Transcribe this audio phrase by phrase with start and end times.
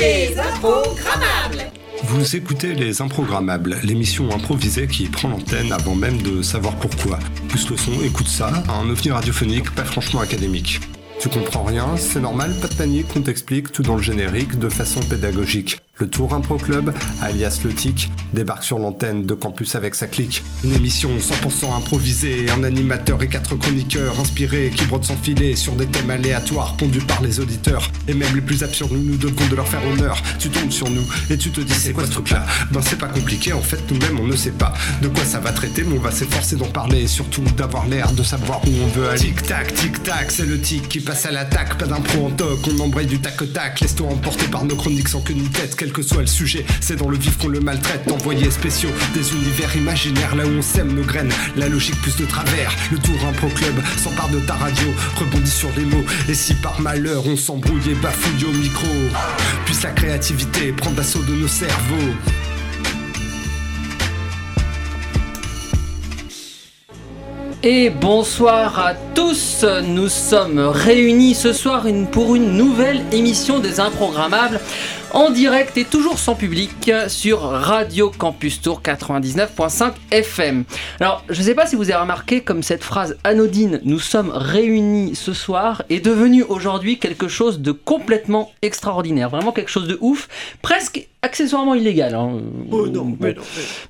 [0.00, 1.70] Les Improgrammables
[2.04, 7.18] Vous écoutez Les Improgrammables, l'émission improvisée qui prend l'antenne avant même de savoir pourquoi.
[7.48, 10.80] Plus le son, écoute ça, un ovni radiophonique pas franchement académique.
[11.20, 14.70] Tu comprends rien, c'est normal, pas de panique, on t'explique tout dans le générique de
[14.70, 15.78] façon pédagogique.
[16.00, 20.42] Le Tour Impro Club, alias Le Tic, débarque sur l'antenne de campus avec sa clique.
[20.64, 25.74] Une émission 100% improvisée, un animateur et quatre chroniqueurs inspirés qui brodent sans filet sur
[25.74, 27.90] des thèmes aléatoires pondus par les auditeurs.
[28.08, 30.22] Et même les plus absurdes, nous nous devons de leur faire honneur.
[30.38, 33.08] Tu tombes sur nous et tu te dis c'est quoi ce truc-là Ben c'est pas
[33.08, 34.72] compliqué, en fait nous-mêmes on ne sait pas
[35.02, 38.10] de quoi ça va traiter, mais on va s'efforcer d'en parler et surtout d'avoir l'air
[38.12, 39.20] de savoir où on veut aller.
[39.20, 43.06] Tic-tac, tic-tac, c'est le tic qui passe à l'attaque, pas d'impro en toc, on embraye
[43.06, 46.26] du tac-tac, laisse-toi emporter par nos chroniques sans queue ni tête, quel que soit le
[46.26, 50.50] sujet, c'est dans le vif qu'on le maltraite, envoyés spéciaux, des univers imaginaires, là où
[50.58, 54.38] on sème nos graines, la logique plus de travers, le tour impro club s'empare de
[54.40, 58.52] ta radio, rebondit sur des mots, et si par malheur on s'embrouille et bafouille au
[58.52, 58.86] micro,
[59.64, 62.14] puisse la créativité prendre l'assaut de nos cerveaux.
[67.62, 74.60] Et bonsoir à tous, nous sommes réunis ce soir pour une nouvelle émission des Improgrammables
[75.12, 80.64] en direct et toujours sans public sur Radio Campus Tour 99.5 FM.
[81.00, 84.30] Alors, je ne sais pas si vous avez remarqué comme cette phrase anodine nous sommes
[84.30, 89.98] réunis ce soir est devenue aujourd'hui quelque chose de complètement extraordinaire, vraiment quelque chose de
[90.00, 90.28] ouf,
[90.62, 92.14] presque accessoirement illégal.
[92.14, 92.38] hein.
[92.66, 92.90] Bon.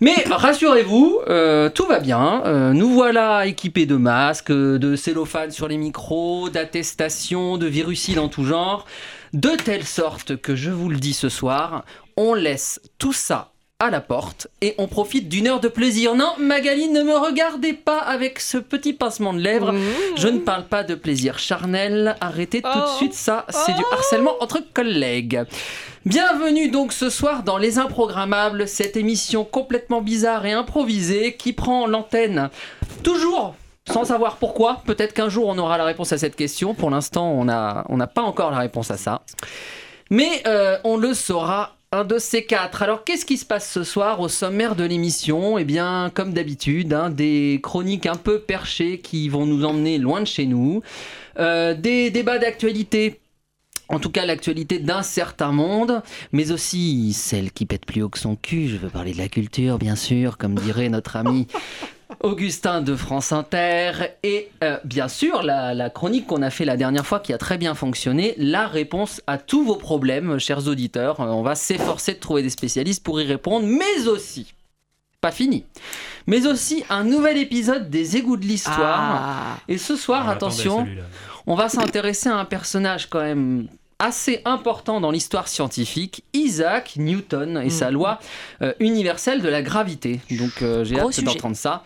[0.00, 2.42] Mais rassurez-vous, euh, tout va bien.
[2.46, 8.28] Euh, nous voilà équipés de masques, de cellophane sur les micros, d'attestations, de virucides en
[8.28, 8.86] tout genre.
[9.32, 11.84] De telle sorte que je vous le dis ce soir,
[12.16, 16.14] on laisse tout ça à la porte et on profite d'une heure de plaisir.
[16.16, 19.72] Non, Magali, ne me regardez pas avec ce petit pincement de lèvres.
[20.16, 22.16] Je ne parle pas de plaisir charnel.
[22.20, 22.96] Arrêtez tout de Oh.
[22.98, 23.46] suite ça.
[23.48, 25.44] C'est du harcèlement entre collègues.
[26.04, 31.86] Bienvenue donc ce soir dans Les Improgrammables, cette émission complètement bizarre et improvisée qui prend
[31.86, 32.50] l'antenne
[33.02, 33.54] toujours
[33.92, 34.82] sans savoir pourquoi.
[34.86, 36.74] Peut-être qu'un jour on aura la réponse à cette question.
[36.74, 39.22] Pour l'instant, on n'a on n'a pas encore la réponse à ça.
[40.10, 42.82] Mais euh, on le saura un de ces quatre.
[42.82, 45.58] Alors qu'est-ce qui se passe ce soir au sommaire de l'émission?
[45.58, 50.20] Eh bien, comme d'habitude, hein, des chroniques un peu perchées qui vont nous emmener loin
[50.20, 50.82] de chez nous,
[51.38, 53.20] Euh, des débats d'actualité.
[53.88, 56.02] En tout cas, l'actualité d'un certain monde,
[56.32, 58.68] mais aussi celle qui pète plus haut que son cul.
[58.68, 61.48] Je veux parler de la culture, bien sûr, comme dirait notre ami
[62.22, 63.92] Augustin de France Inter.
[64.22, 67.38] Et euh, bien sûr, la, la chronique qu'on a fait la dernière fois qui a
[67.38, 71.20] très bien fonctionné, la réponse à tous vos problèmes, chers auditeurs.
[71.20, 74.52] Euh, On va s'efforcer de trouver des spécialistes pour y répondre, mais aussi,
[75.20, 75.64] pas fini,
[76.26, 79.58] mais aussi un nouvel épisode des égouts de l'histoire.
[79.68, 80.86] Et ce soir, attention,
[81.46, 83.68] on va s'intéresser à un personnage quand même
[84.00, 88.18] assez important dans l'histoire scientifique, Isaac Newton et sa loi
[88.62, 90.20] euh, universelle de la gravité.
[90.30, 91.84] Donc euh, j'ai hâte d'entendre ça.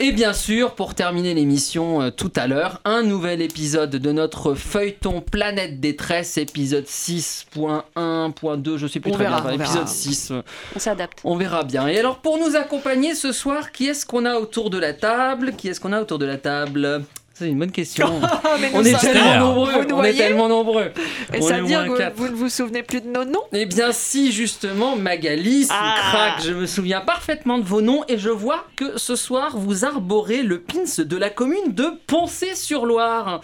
[0.00, 4.54] Et bien sûr, pour terminer l'émission euh, tout à l'heure, un nouvel épisode de notre
[4.54, 9.64] feuilleton Planète Détresse, épisode 6.1.2, je sais plus On très verra, bien, on verra.
[9.70, 10.30] épisode 6.
[10.30, 10.42] euh,
[10.74, 11.18] On s'adapte.
[11.24, 11.86] on verra bien.
[11.88, 15.52] Et alors, pour nous accompagner ce soir, qui est-ce qu'on a autour de la table?
[15.56, 17.04] Qui est-ce qu'on a autour de la table?
[17.38, 18.18] C'est une bonne question.
[18.74, 19.72] on est tellement nombreux.
[19.92, 20.90] On est tellement nombreux.
[21.34, 23.42] Et ça veut dire que vous ne vous souvenez plus de nos noms?
[23.52, 25.96] Eh bien, si justement, Magali, Ah.
[25.98, 29.84] craque, je me souviens parfaitement de vos noms et je vois que ce soir vous
[29.84, 33.42] arborez le pins de la commune de Poncé-sur-Loire.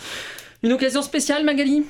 [0.63, 1.85] Une occasion spéciale, Magali?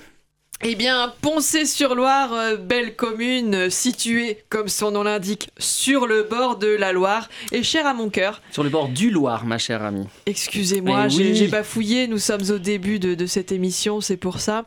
[0.64, 6.56] Eh bien, Poncé-sur-Loire, euh, belle commune euh, située, comme son nom l'indique, sur le bord
[6.56, 8.40] de la Loire, et chère à mon cœur.
[8.52, 10.06] Sur le bord du Loire, ma chère amie.
[10.26, 11.48] Excusez-moi, Eh j'ai oui.
[11.48, 14.64] bafouillé, nous sommes au début de, de cette émission, c'est pour ça.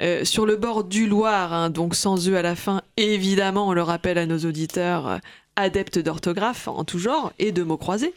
[0.00, 3.72] Euh, sur le bord du Loire, hein, donc sans eux à la fin, évidemment, on
[3.72, 5.18] le rappelle à nos auditeurs,
[5.56, 8.12] adeptes d'orthographe en tout genre et de mots croisés,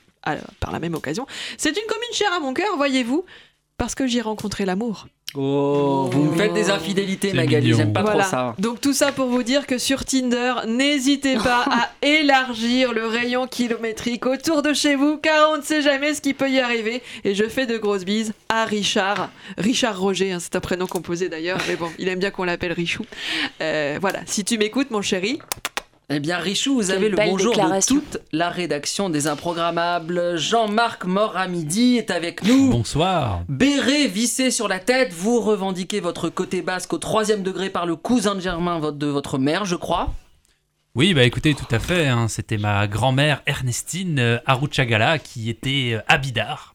[0.59, 1.25] par la même occasion.
[1.57, 3.23] C'est une commune chère à mon cœur, voyez-vous,
[3.77, 5.07] parce que j'y ai rencontré l'amour.
[5.33, 8.23] Oh, vous me faites des infidélités, Magali, j'aime pas Voilà.
[8.23, 8.55] trop ça.
[8.59, 13.47] Donc tout ça pour vous dire que sur Tinder, n'hésitez pas à élargir le rayon
[13.47, 17.01] kilométrique autour de chez vous, car on ne sait jamais ce qui peut y arriver.
[17.23, 21.29] Et je fais de grosses bises à Richard, Richard Roger, hein, c'est un prénom composé
[21.29, 23.05] d'ailleurs, mais bon, il aime bien qu'on l'appelle Richou.
[23.61, 25.39] Euh, voilà, si tu m'écoutes, mon chéri,
[26.13, 30.35] Eh bien, Richou, vous Quelle avez le bonjour de toute la rédaction des Improgrammables.
[30.35, 32.69] Jean-Marc Moramidi est avec nous.
[32.69, 33.43] Bonsoir.
[33.47, 37.95] Béret vissé sur la tête, vous revendiquez votre côté basque au troisième degré par le
[37.95, 40.09] cousin de Germain de votre mère, je crois.
[40.95, 42.07] Oui, bah écoutez, tout à fait.
[42.07, 46.70] hein, C'était ma grand-mère Ernestine euh, Aruchagala qui était euh, à Bidar.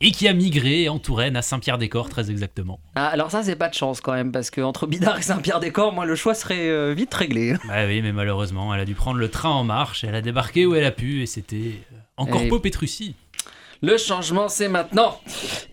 [0.00, 2.80] Et qui a migré en Touraine à Saint-Pierre-des-Corps, très exactement.
[2.94, 5.92] Ah, alors ça, c'est pas de chance quand même, parce que entre Bidart et Saint-Pierre-des-Corps,
[5.92, 7.54] moi, le choix serait euh, vite réglé.
[7.68, 10.66] Bah oui, mais malheureusement, elle a dû prendre le train en marche, elle a débarqué
[10.66, 11.56] où elle a pu, et c'était
[11.92, 13.14] euh, en Et- Petrucci.
[13.82, 15.20] Le changement, c'est maintenant.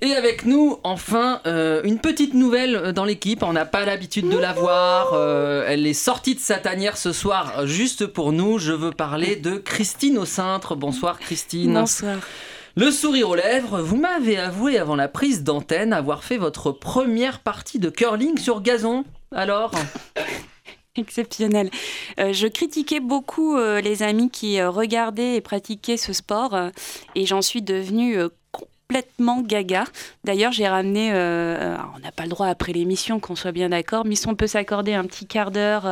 [0.02, 3.42] Et avec nous, enfin, euh, une petite nouvelle euh, dans l'équipe.
[3.42, 5.12] On n'a pas l'habitude de la voir.
[5.14, 8.58] Euh, elle est sortie de sa tanière ce soir, juste pour nous.
[8.60, 10.76] Je veux parler de Christine au cintre.
[10.76, 11.74] Bonsoir, Christine.
[11.74, 12.18] Bonsoir.
[12.78, 17.40] Le sourire aux lèvres, vous m'avez avoué avant la prise d'antenne avoir fait votre première
[17.40, 19.04] partie de curling sur gazon.
[19.36, 19.72] Alors
[20.96, 21.70] Exceptionnel.
[22.20, 26.58] Euh, je critiquais beaucoup euh, les amis qui euh, regardaient et pratiquaient ce sport
[27.16, 28.18] et j'en suis devenue
[28.54, 29.84] complètement gaga.
[30.24, 34.16] D'ailleurs, j'ai ramené, on n'a pas le droit après l'émission qu'on soit bien d'accord, mais
[34.16, 35.84] si on peut s'accorder un petit quart d'heure,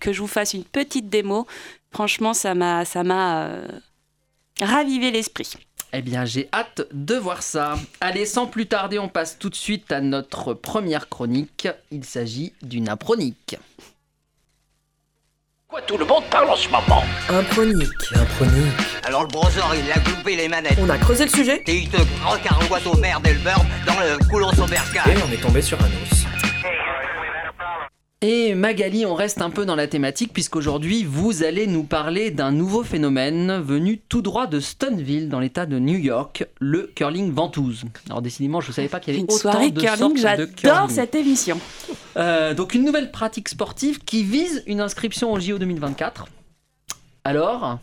[0.00, 1.46] que je vous fasse une petite démo,
[1.90, 3.50] franchement, ça m'a, ça m'a
[4.60, 5.65] ravivé l'esprit.
[5.98, 7.78] Eh bien, j'ai hâte de voir ça.
[8.02, 11.68] Allez, sans plus tarder, on passe tout de suite à notre première chronique.
[11.90, 13.56] Il s'agit d'une apronique.
[15.66, 17.02] Quoi, tout le monde parle en ce moment?
[17.30, 18.12] Un pronique.
[18.14, 18.74] Un pronique.
[19.04, 20.76] Alors le browser, il a coupé les manettes.
[20.78, 23.98] On a creusé le sujet Et il te recarouette au merde et le beurre dans
[23.98, 25.02] le coulon et sauberca.
[25.06, 26.26] on est tombé sur un os.
[28.22, 32.50] Et Magali, on reste un peu dans la thématique puisqu'aujourd'hui vous allez nous parler d'un
[32.50, 37.84] nouveau phénomène venu tout droit de Stoneville dans l'état de New York, le curling ventouse.
[38.08, 40.90] Alors décidément, je ne savais pas qu'il y avait Une autant soirée de curling, j'adore
[40.90, 41.60] cette émission.
[42.16, 46.26] Euh, donc une nouvelle pratique sportive qui vise une inscription au JO 2024.
[47.24, 47.80] Alors,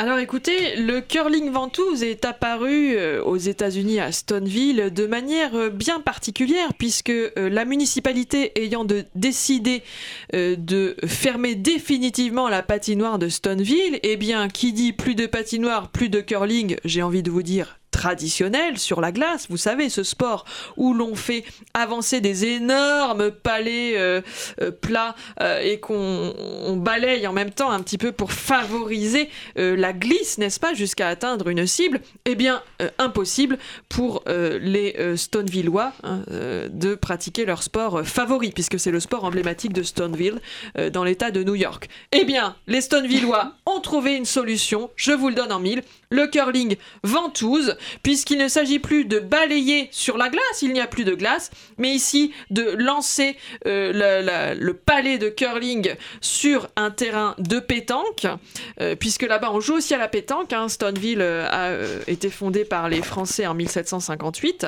[0.00, 5.70] Alors écoutez, le curling ventouse est apparu euh, aux États-Unis à Stoneville de manière euh,
[5.70, 9.84] bien particulière puisque euh, la municipalité ayant décidé
[10.32, 16.08] de fermer définitivement la patinoire de Stoneville, eh bien qui dit plus de patinoire, plus
[16.08, 20.44] de curling, j'ai envie de vous dire traditionnel sur la glace, vous savez, ce sport
[20.76, 21.44] où l'on fait
[21.74, 24.20] avancer des énormes palets euh,
[24.60, 26.34] euh, plats euh, et qu'on
[26.66, 31.08] on balaye en même temps un petit peu pour favoriser la glisse, n'est-ce pas, jusqu'à
[31.08, 32.62] atteindre une cible, eh bien,
[32.98, 33.58] impossible
[33.88, 36.22] pour les Stonevillois hein,
[36.70, 40.40] de pratiquer leur sport favori, puisque c'est le sport emblématique de Stoneville,
[40.92, 41.88] dans l'état de New York.
[42.12, 45.82] Eh bien, les Stonevillois ont trouvé une solution, je vous le donne en mille,
[46.14, 50.86] le curling ventouse, puisqu'il ne s'agit plus de balayer sur la glace, il n'y a
[50.86, 57.34] plus de glace, mais ici de lancer euh, le palais de curling sur un terrain
[57.38, 58.26] de pétanque,
[58.80, 60.52] euh, puisque là-bas on joue aussi à la pétanque.
[60.52, 60.68] hein.
[60.68, 64.66] Stoneville euh, a été fondé par les Français en 1758.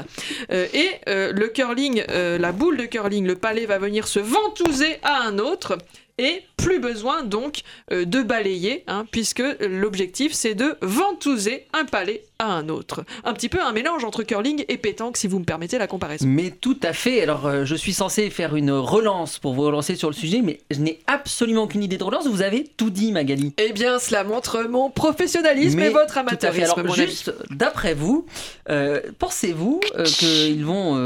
[0.51, 5.23] Euh, et le curling, la boule de curling, le palais va venir se ventouser à
[5.23, 5.79] un autre.
[6.19, 7.61] Et plus besoin donc
[7.93, 13.05] euh, de balayer, hein, puisque l'objectif c'est de ventouser un palais à un autre.
[13.25, 16.27] Un petit peu un mélange entre curling et pétanque, si vous me permettez la comparaison.
[16.27, 17.23] mais tout à fait.
[17.23, 20.61] Alors, euh, je suis censé faire une relance pour vous relancer sur le sujet, mais
[20.71, 22.27] je n'ai absolument aucune idée de relance.
[22.27, 23.53] Vous avez tout dit, Magali.
[23.59, 26.63] Eh bien, cela montre mon professionnalisme Mais et votre Tout à fait.
[26.63, 28.27] amateurisme, Alors, mon juste d'après vous,
[28.71, 30.97] euh, pensez-vous euh, qu'ils vont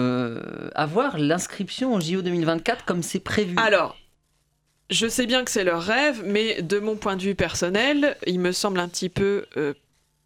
[0.74, 3.56] avoir l'inscription au JO 2024 comme c'est prévu?
[3.58, 3.96] Alors,
[4.90, 8.40] je sais bien que c'est leur rêve, mais de mon point de vue personnel, il
[8.40, 9.74] me semble un petit peu euh,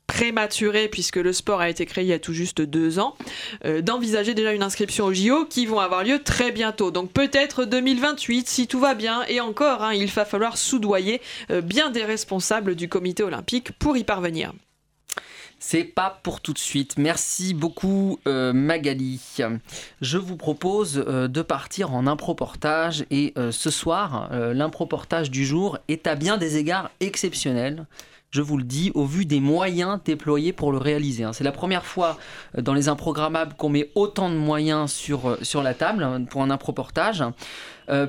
[0.06, 3.16] prématuré, puisque le sport a été créé il y a tout juste deux ans,
[3.64, 6.90] euh, d'envisager déjà une inscription au JO qui vont avoir lieu très bientôt.
[6.90, 11.61] Donc peut-être 2028 si tout va bien, et encore, hein, il va falloir soudoyer euh,
[11.61, 14.52] bien des responsables du comité olympique pour y parvenir.
[15.66, 16.99] C'est pas pour tout de suite.
[16.99, 19.18] Merci beaucoup euh, Magali.
[20.02, 25.78] Je vous propose euh, de partir en improportage et euh, ce soir, l'improportage du jour
[25.88, 27.87] est à bien des égards exceptionnel.
[28.30, 31.25] Je vous le dis, au vu des moyens déployés pour le réaliser.
[31.25, 31.33] hein.
[31.33, 32.18] C'est la première fois
[32.59, 36.50] dans les improgrammables qu'on met autant de moyens sur, sur la table hein, pour un
[36.50, 37.25] improportage,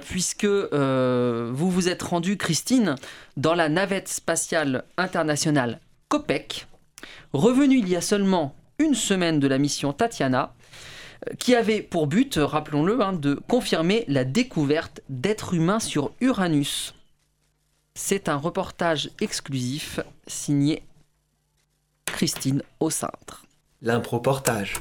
[0.01, 2.95] puisque vous vous êtes rendu, Christine,
[3.37, 6.67] dans la navette spatiale internationale COPEC,
[7.37, 10.53] revenu il y a seulement une semaine de la mission Tatiana,
[11.27, 16.93] euh, qui avait pour but, rappelons-le, hein, de confirmer la découverte d'êtres humains sur Uranus.
[17.93, 20.83] C'est un reportage exclusif signé
[22.05, 23.45] Christine au cintre.
[23.81, 24.75] L'improportage.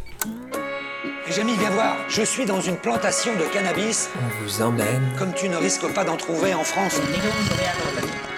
[1.31, 1.97] Jamie, viens voir.
[2.09, 6.05] Je suis dans une plantation de cannabis, On vous emmène comme tu ne risques pas
[6.05, 7.01] d'en trouver en France.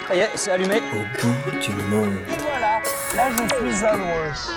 [0.08, 0.76] Ça y est, c'est allumé.
[0.76, 2.14] au bout du monde.
[3.14, 4.50] Voilà, là je suis à l'ouest.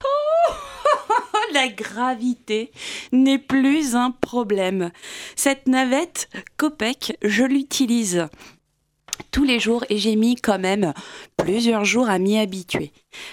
[1.52, 2.72] La gravité
[3.12, 4.90] n'est plus un problème.
[5.36, 8.26] Cette navette Copec, je l'utilise
[9.30, 10.92] tous les jours et j'ai mis quand même
[11.36, 12.92] plusieurs jours à m'y habituer.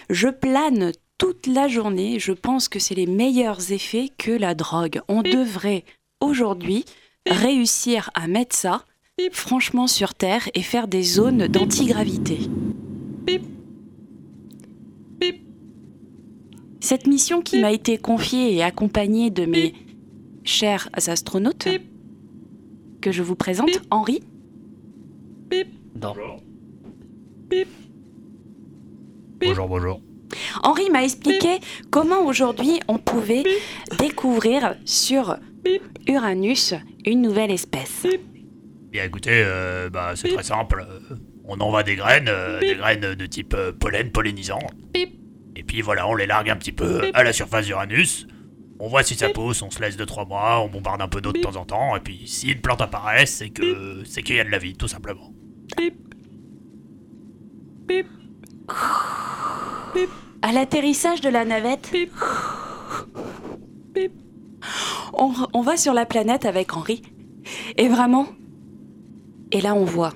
[0.09, 2.19] Je plane toute la journée.
[2.19, 5.01] Je pense que c'est les meilleurs effets que la drogue.
[5.07, 5.83] On devrait
[6.19, 6.85] aujourd'hui
[7.27, 8.83] réussir à mettre ça
[9.31, 12.39] franchement sur Terre et faire des zones d'antigravité.
[16.79, 19.73] Cette mission qui m'a été confiée et accompagnée de mes
[20.43, 21.67] chers astronautes,
[23.01, 24.21] que je vous présente, Henri,
[26.01, 26.15] Non.
[29.39, 30.01] Bonjour, bonjour.
[30.63, 31.59] Henri m'a expliqué
[31.89, 33.43] comment aujourd'hui on pouvait
[33.99, 35.37] découvrir sur
[36.07, 36.73] Uranus
[37.05, 38.07] une nouvelle espèce.
[38.91, 40.85] Bien écoutez, euh, bah, c'est très simple.
[41.51, 44.59] Euh, On envoie des graines, euh, des graines de type euh, pollen, pollinisant.
[45.55, 48.27] Et puis voilà, on les largue un petit peu à la surface d'Uranus.
[48.79, 51.31] On voit si ça pousse, on se laisse 2-3 mois, on bombarde un peu d'eau
[51.31, 54.39] de temps en temps, et puis si une plante apparaît, c'est que c'est qu'il y
[54.39, 55.31] a de la vie, tout simplement.
[60.41, 61.93] À l'atterrissage de la navette,
[65.13, 67.03] on, on va sur la planète avec Henri.
[67.77, 68.27] Et vraiment,
[69.51, 70.13] et là on voit.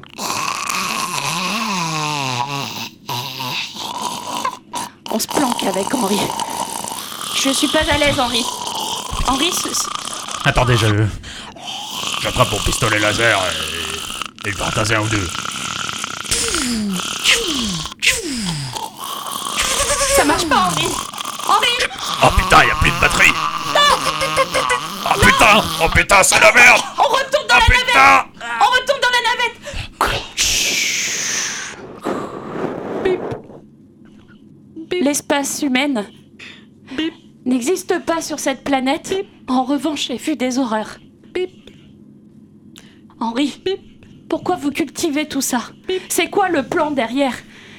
[5.16, 6.20] On se planque avec Henri.
[7.36, 8.46] Je suis pas à l'aise, Henri.
[9.28, 9.70] Henri, ce-
[10.48, 10.88] Attendez, je.
[12.22, 14.48] J'attrape mon pistolet laser et.
[14.48, 14.64] et je vais
[14.96, 15.28] un ou deux.
[20.16, 20.88] ça marche pas, Henri.
[21.48, 21.68] Henri,
[22.24, 23.34] Oh putain, y a plus de batterie!
[25.06, 25.64] Oh putain!
[25.84, 26.82] Oh putain, c'est la merde!
[26.98, 28.26] on retourne dans Oh la putain
[28.72, 29.60] retourne dans la navette.
[35.06, 36.04] L'espace humain
[37.46, 39.16] n'existe pas sur cette planète.
[39.48, 40.98] En revanche, j'ai vu des horreurs.
[43.20, 43.62] Henri,
[44.28, 45.62] pourquoi vous cultivez tout ça?
[46.10, 47.38] C'est quoi le plan derrière?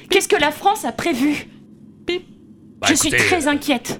[0.09, 1.49] Qu'est-ce que la France a prévu?
[2.79, 3.99] Bah, Je suis écoutez, très inquiète.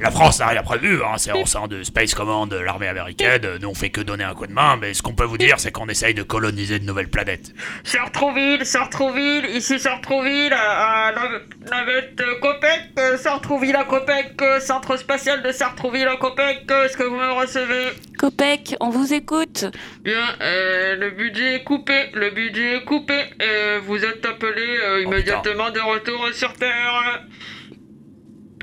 [0.00, 3.58] La France n'a rien prévu, hein, c'est au sein de Space Command de l'armée américaine,
[3.60, 5.56] nous on fait que donner un coup de main, mais ce qu'on peut vous dire
[5.58, 7.52] c'est qu'on essaye de coloniser de nouvelles planètes.
[7.82, 11.40] Sartrouville, Sartrouville, ici Sartrouville, à la
[11.70, 16.84] navette euh, Copec, euh, Sartrouville à Copec, euh, centre spatial de Sartrouville à Copec, euh,
[16.84, 17.88] est-ce que vous me recevez?
[18.18, 19.64] Copec, on vous écoute.
[20.02, 25.02] Bien, euh, le budget est coupé, le budget est coupé, euh, vous êtes appelé euh,
[25.02, 27.22] immédiatement de retour sur Terre.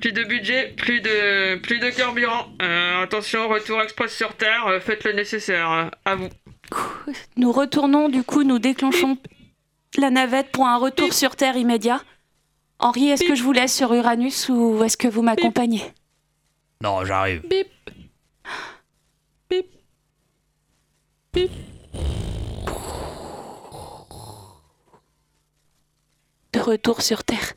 [0.05, 2.45] Plus de budget, plus de, plus de carburant.
[2.61, 5.71] Euh, attention, retour express sur Terre, euh, faites le nécessaire.
[5.71, 6.29] euh, à vous.
[7.37, 9.17] Nous retournons, du coup, nous déclenchons
[9.97, 12.03] la navette pour un retour sur Terre immédiat.
[12.77, 15.81] Henri, est-ce que je vous laisse sur Uranus ou est-ce que vous m'accompagnez?
[16.83, 17.41] Non, j'arrive.
[26.53, 27.53] De retour sur Terre.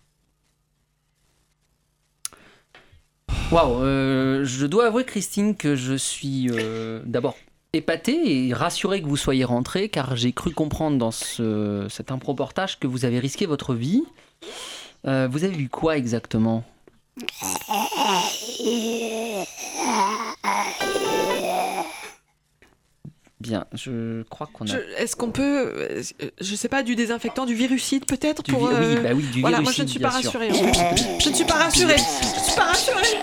[3.51, 7.35] Waouh, euh, je dois avouer, Christine, que je suis euh, d'abord
[7.73, 12.79] épaté et rassuré que vous soyez rentrée, car j'ai cru comprendre dans ce, cet improportage
[12.79, 14.05] que vous avez risqué votre vie.
[15.07, 16.63] Euh, vous avez vu quoi exactement?
[23.41, 24.75] Bien, je crois qu'on a.
[24.99, 26.03] Est-ce qu'on peut, euh,
[26.41, 29.41] je sais pas, du désinfectant, du virucide peut-être pour vi- oui, euh, bah oui, du
[29.43, 30.51] Voilà, moi je ne suis pas rassurée.
[30.51, 31.97] Je ne suis pas rassurée.
[31.99, 33.19] Je ne suis pas rassurée.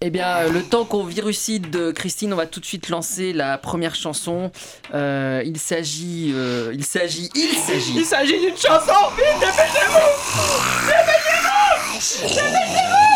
[0.00, 3.58] Eh bien, le temps qu'on virucide euh, Christine, on va tout de suite lancer la
[3.58, 4.50] première chanson.
[4.94, 7.94] Euh, il s'agit, euh, il s'agit, il s'agit.
[7.96, 8.92] Il s'agit d'une chanson.
[9.16, 10.86] Vite, dépêchez-vous.
[10.86, 12.28] Dépêchez-vous.
[12.28, 13.13] Dépêchez-vous.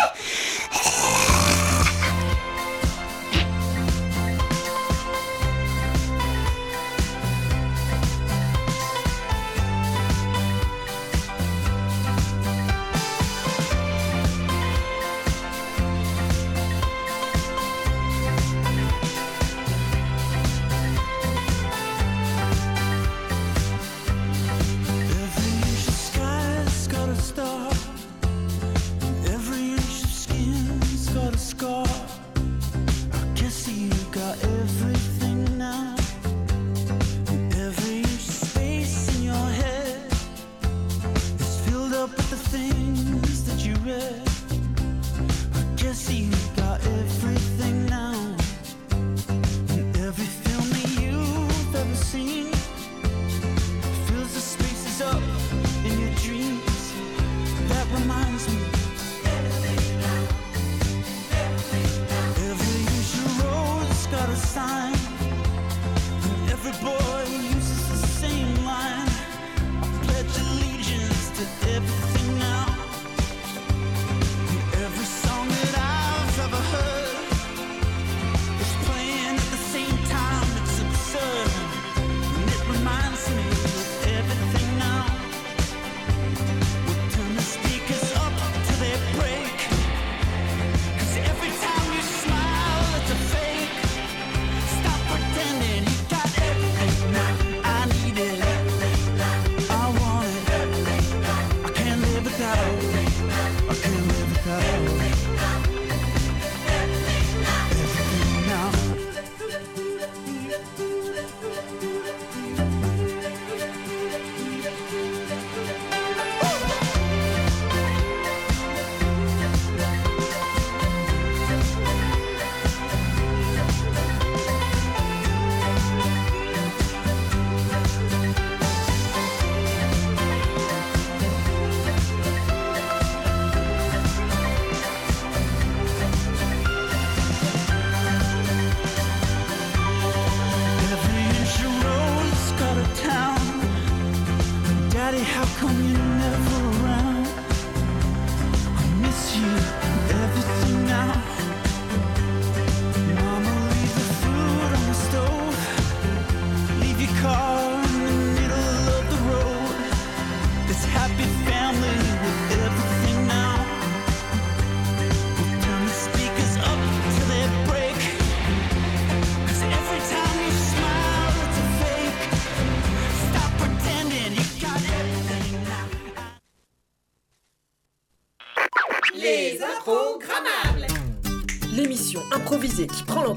[145.39, 146.68] How come you're never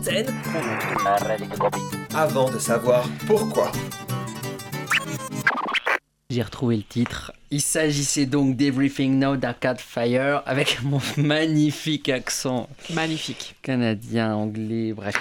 [0.02, 0.26] l'antenne
[2.14, 3.70] Avant de savoir pourquoi.
[6.30, 7.32] J'ai retrouvé le titre.
[7.50, 13.56] Il s'agissait donc d'Everything Now d'Arcade Fire avec mon magnifique accent Magnifique.
[13.62, 15.14] canadien, anglais, bref.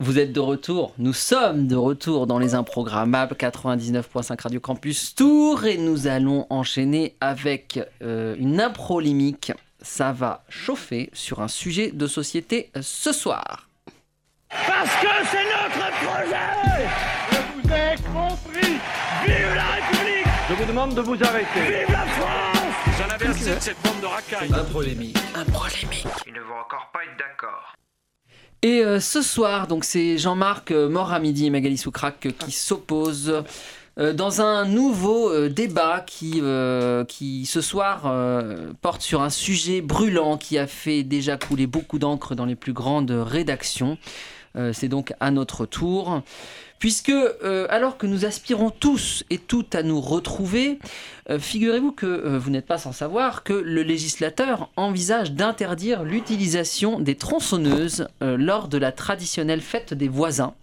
[0.00, 5.64] Vous êtes de retour, nous sommes de retour dans les improgrammables 99.5 Radio Campus Tour
[5.64, 9.52] et nous allons enchaîner avec euh, une improlimique.
[9.80, 13.67] Ça va chauffer sur un sujet de société ce soir.
[14.50, 16.88] Parce que c'est notre projet
[17.30, 18.78] Je vous ai compris
[19.26, 23.54] Vive la République Je vous demande de vous arrêter Vive la France J'en avais assez
[23.54, 25.18] de cette bande de racailles Un polémique.
[25.34, 26.06] Un polémique.
[26.26, 27.74] Ils ne vont encore pas être d'accord.
[28.62, 32.30] Et euh, ce soir, donc c'est Jean-Marc euh, Mort à midi et Magali Soucrac euh,
[32.30, 33.44] qui s'opposent
[34.00, 39.30] euh, dans un nouveau euh, débat qui, euh, qui ce soir euh, porte sur un
[39.30, 43.96] sujet brûlant qui a fait déjà couler beaucoup d'encre dans les plus grandes rédactions.
[44.58, 46.22] Euh, c'est donc à notre tour.
[46.78, 50.78] Puisque, euh, alors que nous aspirons tous et toutes à nous retrouver,
[51.28, 57.16] euh, figurez-vous que vous n'êtes pas sans savoir que le législateur envisage d'interdire l'utilisation des
[57.16, 60.54] tronçonneuses lors de la traditionnelle fête des voisins,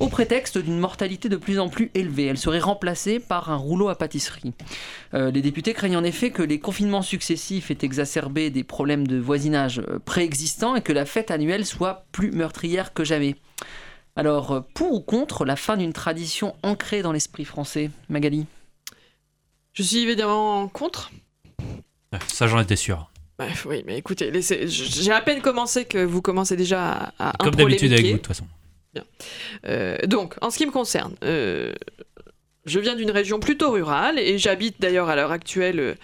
[0.00, 2.26] au prétexte d'une mortalité de plus en plus élevée.
[2.26, 4.52] Elle serait remplacée par un rouleau à pâtisserie.
[5.14, 9.18] Euh, les députés craignent en effet que les confinements successifs aient exacerbé des problèmes de
[9.18, 13.36] voisinage euh, préexistants et que la fête annuelle soit plus meurtrière que jamais.
[14.16, 18.46] Alors, euh, pour ou contre la fin d'une tradition ancrée dans l'esprit français Magali?
[19.72, 21.10] Je suis évidemment contre.
[22.28, 23.10] Ça, j'en étais sûr.
[23.38, 27.32] Bref, oui, mais écoutez, laissez- j'ai à peine commencé que vous commencez déjà à, à
[27.36, 28.46] Comme d'habitude avec vous, de toute façon.
[29.66, 31.72] Euh, donc, en ce qui me concerne, euh,
[32.64, 35.96] je viens d'une région plutôt rurale et j'habite d'ailleurs à l'heure actuelle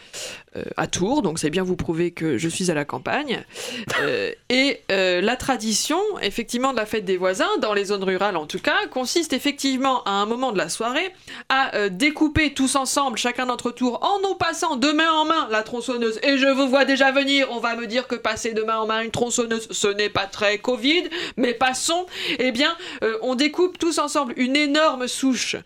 [0.55, 3.45] euh, à Tours, donc c'est bien vous prouver que je suis à la campagne.
[4.01, 8.37] Euh, et euh, la tradition, effectivement, de la fête des voisins, dans les zones rurales
[8.37, 11.13] en tout cas, consiste effectivement à un moment de la soirée
[11.49, 15.63] à découper tous ensemble, chacun notre tour, en nous passant de main en main la
[15.63, 16.19] tronçonneuse.
[16.23, 18.87] Et je vous vois déjà venir, on va me dire que passer de main en
[18.87, 21.05] main une tronçonneuse, ce n'est pas très Covid,
[21.37, 22.07] mais passons.
[22.39, 22.77] Eh bien,
[23.21, 25.57] on découpe tous ensemble une énorme souche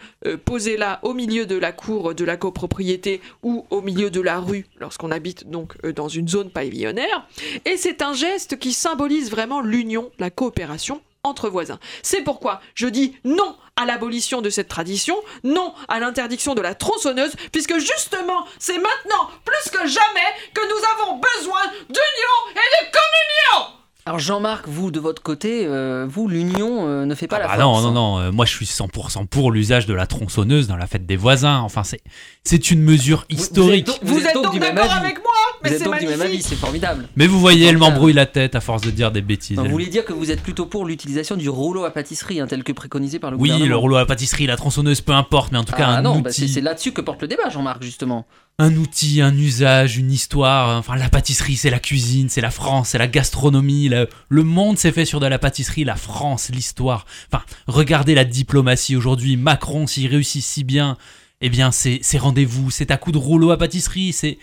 [0.45, 4.41] posée là au milieu de la cour de la copropriété ou au milieu de la
[4.41, 7.27] rue lorsqu'on habite donc euh, dans une zone pavillonnaire.
[7.65, 11.79] Et c'est un geste qui symbolise vraiment l'union, la coopération entre voisins.
[12.03, 16.75] C'est pourquoi je dis non à l'abolition de cette tradition, non à l'interdiction de la
[16.75, 22.91] tronçonneuse, puisque justement c'est maintenant plus que jamais que nous avons besoin d'union et de
[22.91, 23.77] communion
[24.09, 27.57] Alors Jean-Marc, vous de votre côté, euh, vous l'union euh, ne fait pas la Ah
[27.57, 27.83] force.
[27.83, 27.93] non, non, hein.
[27.93, 31.17] non, euh, moi je suis 100% pour l'usage de la tronçonneuse dans la fête des
[31.17, 31.59] voisins.
[31.59, 32.01] Enfin, c'est,
[32.45, 33.99] c'est une mesure historique.
[34.03, 35.33] Vous êtes donc d'accord avec moi
[35.65, 37.09] Mais Vous êtes c'est donc du même magnifique avis, c'est formidable.
[37.17, 39.57] Mais vous voyez, elle m'embrouille la tête à force de dire des bêtises.
[39.57, 42.47] Non, vous voulez dire que vous êtes plutôt pour l'utilisation du rouleau à pâtisserie, hein,
[42.47, 45.51] tel que préconisé par le Oui, gouvernement le rouleau à pâtisserie, la tronçonneuse, peu importe,
[45.51, 47.83] mais en tout cas Ah un non, bah, c'est là-dessus que porte le débat, Jean-Marc,
[47.83, 48.25] justement.
[48.59, 50.79] Un outil, un usage, une histoire.
[50.79, 53.89] Enfin, la pâtisserie, c'est la cuisine, c'est la France, c'est la gastronomie.
[53.89, 54.09] le-
[54.43, 57.05] monde s'est fait sur de la pâtisserie, la France, l'histoire.
[57.31, 59.37] Enfin, regardez la diplomatie aujourd'hui.
[59.37, 60.97] Macron, s'il réussit si bien,
[61.43, 64.39] eh bien, c'est rendez-vous, c'est à coup de rouleau à pâtisserie, c'est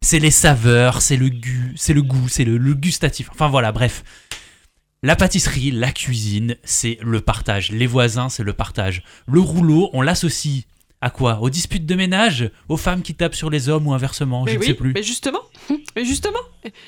[0.00, 3.28] c'est les saveurs, c'est le goût, c'est le goût, c'est le gustatif.
[3.32, 4.04] Enfin voilà, bref.
[5.02, 7.70] La pâtisserie, la cuisine, c'est le partage.
[7.72, 9.02] Les voisins, c'est le partage.
[9.26, 10.64] Le rouleau, on l'associe
[11.00, 11.38] à quoi?
[11.40, 12.50] Aux disputes de ménage?
[12.68, 14.44] Aux femmes qui tapent sur les hommes ou inversement?
[14.44, 14.92] Mais Je ne sais plus.
[14.92, 15.42] mais justement,
[15.96, 16.38] mais justement.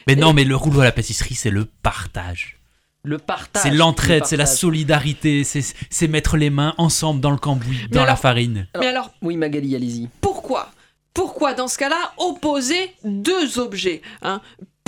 [0.07, 2.57] Mais non, mais le rouleau à la pâtisserie, c'est le partage.
[3.03, 3.63] Le partage.
[3.63, 7.89] C'est l'entraide, le c'est la solidarité, c'est mettre les mains ensemble dans le cambouis, Mais
[7.97, 8.67] dans la alors- farine.
[8.79, 10.09] Mais alors, Oui, Magali, allez-y.
[10.21, 10.71] pourquoi?
[11.15, 14.41] Pourquoi dans ce cas-là opposer deux objets hein?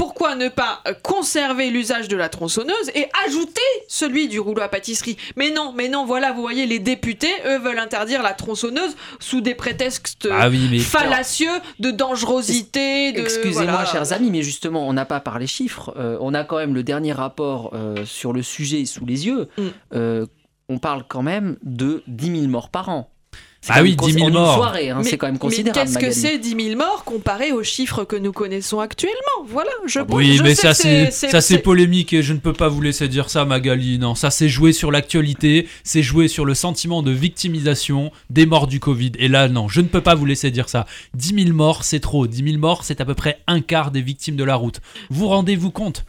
[0.02, 5.16] Pourquoi ne pas conserver l'usage de la tronçonneuse et ajouter celui du rouleau à pâtisserie?
[5.36, 9.40] Mais non, mais non, voilà, vous voyez, les députés, eux, veulent interdire la tronçonneuse sous
[9.40, 13.20] des prétextes Ah oui, mais- fallacieux de dangerosité, de...
[13.20, 13.84] Excusez-moi, voilà.
[13.84, 15.94] chers amis, mais justement, on n'a pas parlé chiffres.
[15.96, 19.46] Euh, on a quand même le dernier rapport euh, sur le sujet sous les yeux.
[19.56, 19.62] Mm.
[19.94, 20.26] Euh,
[20.68, 23.08] on parle quand même de 10 000 morts par an.
[23.64, 24.56] C'est Ah oui, même cons- 10 000 en une morts.
[24.56, 25.78] soirée, hein, Mais- c'est quand même Mais considérable.
[25.86, 26.14] qu'est-ce que Magali.
[26.20, 29.46] c'est 10 000 morts comparé aux chiffres que nous connaissons actuellement?
[29.46, 32.12] Voilà, je pense- Oui, je mais sais ça que c'est c'est- ça c'est c'est- polémique
[32.12, 34.00] et je ne peux pas vous laisser dire ça, Magali.
[34.00, 38.66] Non, ça c'est jouer sur l'actualité, c'est jouer sur le sentiment de victimisation des morts
[38.66, 39.12] du Covid.
[39.20, 40.84] Et là, non, je ne peux pas vous laisser dire ça.
[41.14, 42.26] 10 000 morts, c'est trop.
[42.26, 44.80] 10 000 morts, c'est à peu près un quart des victimes de la route.
[45.08, 46.04] Vous rendez-vous compte?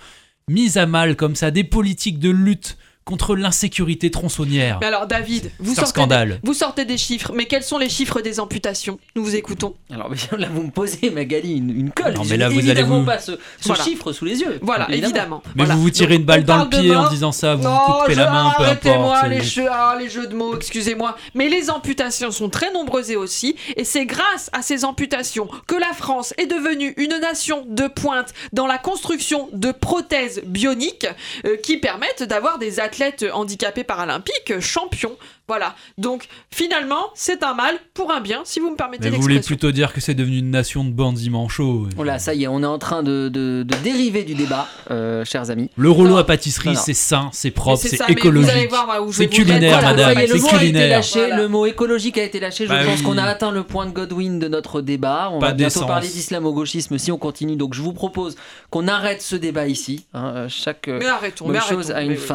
[0.50, 4.78] Mise à mal comme ça des politiques de lutte contre l'insécurité tronçonnière.
[4.82, 6.30] Mais alors David, vous sortez, scandale.
[6.30, 9.76] Des, vous sortez des chiffres, mais quels sont les chiffres des amputations Nous vous écoutons?
[9.92, 12.13] Alors là, vous me posez, Magali, une, une colle.
[12.13, 13.84] Non, mais là, vous allez évidemment vous- pas ce, ce Voilà.
[13.84, 14.60] chiffre sous les yeux.
[14.62, 15.42] Voilà, évidemment.
[15.56, 15.76] Mais Voilà.
[15.76, 17.94] vous vous tirez Donc, une balle dans le pied en disant ça, vous Non, vous
[18.02, 19.32] coupez je- la main, peu arrêtez-moi importe.
[19.32, 21.18] les jeux, ah, les jeux de mots, excusez-moi.
[21.36, 25.76] Mais les amputations sont très nombreuses et aussi, et c'est grâce à ces amputations que
[25.76, 31.08] la France est devenue une nation de pointe dans la construction de prothèses bioniques
[31.46, 32.92] euh, qui permettent d'avoir des athlètes
[33.34, 35.17] handicapés paralympiques champions.
[35.49, 35.75] Voilà.
[35.97, 39.36] Donc finalement, c'est un mal pour un bien, si vous me permettez Mais vous voulez
[39.36, 39.58] l'expression.
[39.58, 41.88] plutôt dire que c'est devenu une nation de bandits manchots.
[41.97, 44.67] Oh là, ça y est, on est en train de, de- de dériver du débat,
[44.89, 45.69] euh, chers amis.
[45.75, 46.17] Le rouleau Non.
[46.17, 46.82] à pâtisserie, Non, non.
[46.86, 48.49] c'est sain, c'est propre, c'est c'est ça, mais vous écologique.
[48.51, 50.47] allez voir, moi, où je C'est vais vous culinaire, voilà, madame, est, le c'est mot
[50.47, 50.89] a été culinaire.
[50.89, 51.36] lâché, Voilà.
[51.38, 52.63] le mot écologique a été lâché.
[52.65, 53.03] Je Bah pense oui.
[53.06, 55.29] qu'on a atteint le point de Godwin de notre débat.
[55.34, 57.58] On Pas va bientôt parler d'islamo-gauchisme si on continue.
[57.58, 58.38] Donc je vous propose
[58.69, 60.06] qu'on arrête ce débat ici.
[60.13, 60.32] hein.
[60.36, 62.25] Euh, Chaque euh, Mais arrêtons, bonne mais chose arrêtons, a une mais oui.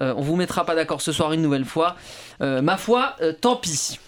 [0.00, 1.96] Euh, on vous mettra pas d'accord ce soir une nouvelle fois.
[2.40, 3.98] Euh, ma foi, euh, tant pis.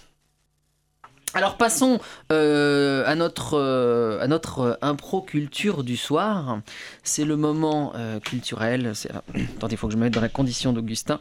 [1.35, 2.01] Alors passons
[2.33, 6.61] euh, à notre, à impro culture du soir.
[7.03, 7.93] C'est le moment
[8.25, 8.93] culturel.
[9.11, 9.23] Alors,
[9.57, 11.21] Attendez, il faut que je me mette dans la condition d'Augustin.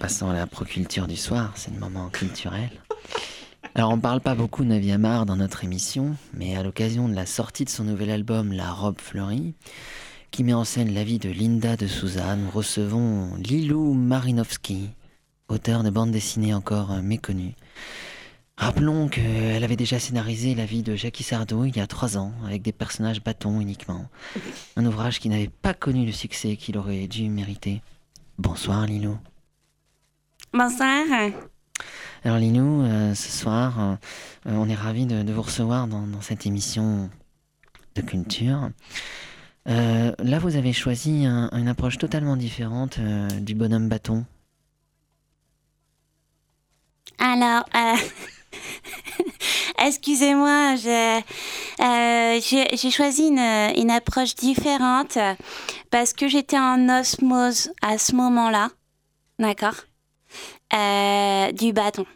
[0.00, 2.70] Passons à la pro-culture du soir, c'est le moment culturel.
[3.74, 7.14] Alors on parle pas beaucoup de Navi Amar dans notre émission, mais à l'occasion de
[7.14, 9.54] la sortie de son nouvel album La robe fleurie,
[10.32, 14.88] qui met en scène la vie de Linda de Souza, nous recevons Lilou Marinovski,
[15.48, 17.52] auteur de bande dessinée encore euh, méconnue.
[18.56, 22.32] Rappelons qu'elle avait déjà scénarisé la vie de Jackie Sardou il y a trois ans,
[22.46, 24.06] avec des personnages bâtons uniquement.
[24.76, 27.82] Un ouvrage qui n'avait pas connu le succès qu'il aurait dû mériter.
[28.38, 29.18] Bonsoir Lilou.
[30.54, 31.04] Bonsoir.
[32.24, 33.94] Alors Lilou, euh, ce soir, euh,
[34.46, 37.10] euh, on est ravis de, de vous recevoir dans, dans cette émission
[37.96, 38.70] de culture.
[39.68, 44.24] Euh, là, vous avez choisi un- une approche totalement différente euh, du bonhomme bâton.
[47.18, 47.96] Alors, euh,
[49.78, 55.18] excusez-moi, j'ai choisi une, une approche différente
[55.90, 58.70] parce que j'étais en osmose à ce moment-là,
[59.38, 59.76] d'accord,
[61.54, 62.06] du bâton.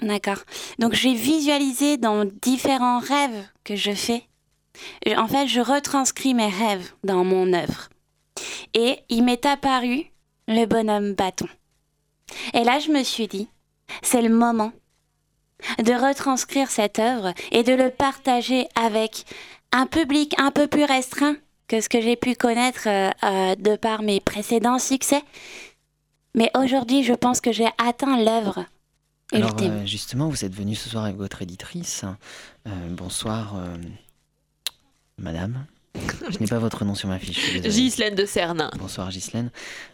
[0.00, 0.38] D'accord.
[0.78, 4.27] Donc j'ai visualisé dans différents rêves que je fais.
[5.16, 7.88] En fait, je retranscris mes rêves dans mon œuvre.
[8.74, 10.04] Et il m'est apparu
[10.46, 11.48] le bonhomme bâton.
[12.54, 13.48] Et là, je me suis dit,
[14.02, 14.72] c'est le moment
[15.78, 19.24] de retranscrire cette œuvre et de le partager avec
[19.72, 21.36] un public un peu plus restreint
[21.66, 25.22] que ce que j'ai pu connaître euh, euh, de par mes précédents succès.
[26.34, 28.64] Mais aujourd'hui, je pense que j'ai atteint l'œuvre
[29.32, 29.72] Alors ultime.
[29.72, 32.04] euh, justement, vous êtes venu ce soir avec votre éditrice.
[32.66, 33.76] Euh, bonsoir, euh,
[35.18, 35.64] madame.
[36.30, 37.60] Je n'ai pas votre nom sur ma fiche.
[37.62, 38.70] Ghislaine de Cernin.
[38.78, 39.50] Bonsoir Ghislaine.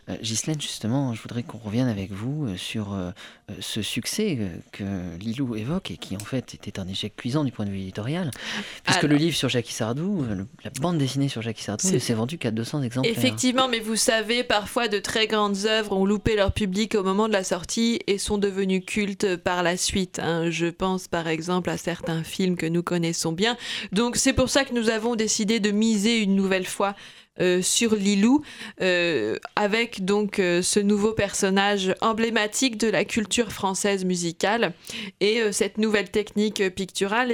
[0.09, 3.11] Euh, Ghislaine, justement, je voudrais qu'on revienne avec vous euh, sur euh,
[3.61, 4.39] ce succès
[4.73, 4.85] que
[5.19, 8.31] Lilou évoque et qui en fait était un échec cuisant du point de vue éditorial,
[8.85, 10.25] puisque Alors- le livre sur Jackie Sardou,
[10.63, 13.13] la bande dessinée sur Jackie Sardou, ne s'est vendu qu'à 200 exemplaires.
[13.17, 17.29] Effectivement, mais vous savez, parfois de très grandes œuvres ont loupé leur public au moment
[17.29, 20.19] de la sortie et sont devenues cultes par la suite.
[20.19, 20.51] hein.
[20.51, 23.57] Je pense par exemple à certains films que nous connaissons bien.
[23.93, 26.95] Donc c'est pour ça que nous avons décidé de miser une nouvelle fois
[27.41, 28.43] euh, sur Lilou,
[28.81, 34.73] euh, avec donc euh, ce nouveau personnage emblématique de la culture française musicale
[35.21, 37.33] et cette nouvelle technique picturale,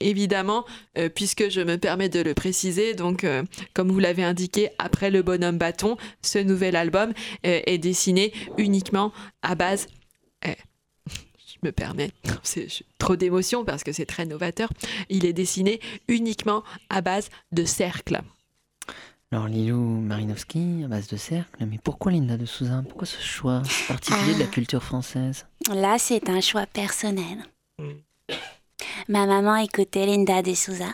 [0.00, 0.64] évidemment,
[1.14, 3.26] puisque je me permets de le préciser, donc
[3.74, 9.54] comme vous l'avez indiqué, après le bonhomme bâton, ce nouvel album est dessiné uniquement à
[9.54, 9.86] base.
[11.62, 12.10] me permets,
[12.42, 12.68] c'est
[12.98, 14.70] trop d'émotion parce que c'est très novateur.
[15.08, 18.20] Il est dessiné uniquement à base de cercles.
[19.30, 23.62] Alors Lilou Marinovski, à base de cercle, mais pourquoi Linda de Souza Pourquoi ce choix
[23.86, 24.52] particulier de la Ah.
[24.52, 25.46] culture française?
[25.74, 27.44] Là, c'est un choix personnel.
[29.08, 30.88] Ma maman écoutait Linda de Souza.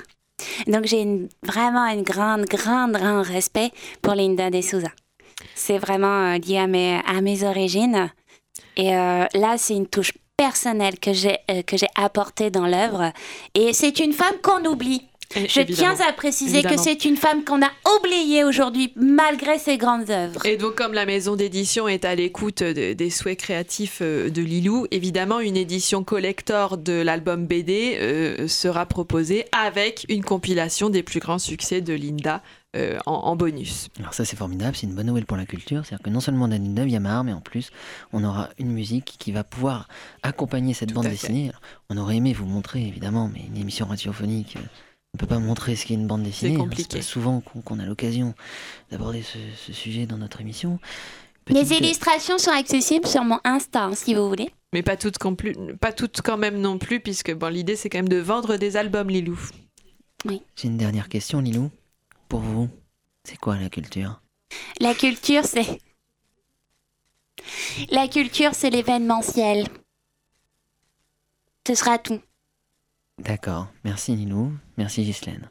[0.66, 3.70] Donc, j'ai une- vraiment un grand, grand, grand respect
[4.02, 4.90] pour Linda de Souza.
[5.54, 8.10] C'est vraiment euh, lié à mes, à mes origines.
[8.76, 13.12] Et euh, là, c'est une touche personnelle que j'ai euh, que j'ai apportée dans l'œuvre.
[13.54, 16.76] Et c'est une femme qu'on oublie Je tiens à préciser Évidemment.
[16.76, 20.44] que c'est une femme qu'on a oubliée aujourd'hui malgré ses grandes œuvres.
[20.46, 24.42] Et donc, comme la maison d'édition est à l'écoute de- des souhaits créatifs euh, de
[24.42, 31.02] Lilou, évidemment, une édition collector de l'album BD euh, sera proposée avec une compilation des
[31.02, 32.42] plus grands succès de Linda
[32.76, 33.88] euh, en, en bonus.
[34.00, 36.46] Alors ça c'est formidable, c'est une bonne nouvelle pour la culture, c'est-à-dire que non seulement
[36.46, 37.70] on a une 9e art, mais en plus
[38.12, 39.86] on aura une musique qui va pouvoir
[40.24, 41.50] accompagner cette bande dessinée.
[41.50, 41.60] Alors,
[41.90, 44.60] on aurait aimé vous montrer évidemment, mais une émission radiophonique, euh,
[45.14, 46.56] on ne peut pas montrer ce qu'est une bande dessinée.
[46.56, 46.58] hein.
[46.58, 46.98] compliqué.
[46.98, 48.34] pas souvent qu'on qu'on a l'occasion
[48.90, 50.80] d'aborder ce, ce sujet dans notre émission.
[51.48, 54.50] Les illustrations sont accessibles sur mon Insta, si vous voulez.
[54.72, 57.98] Mais pas toutes, complu- pas toutes quand même non plus, puisque bon, l'idée c'est quand
[57.98, 59.38] même de vendre des albums, Lilou.
[60.26, 61.70] J'ai une dernière question, Lilou.
[62.28, 62.68] Pour vous,
[63.22, 64.20] c'est quoi la culture?
[64.80, 65.78] La culture, c'est.
[67.90, 69.68] La culture, c'est l'événementiel.
[71.68, 72.20] Ce sera tout.
[73.22, 75.48] D'accord, merci Lilou, merci Ghislaine.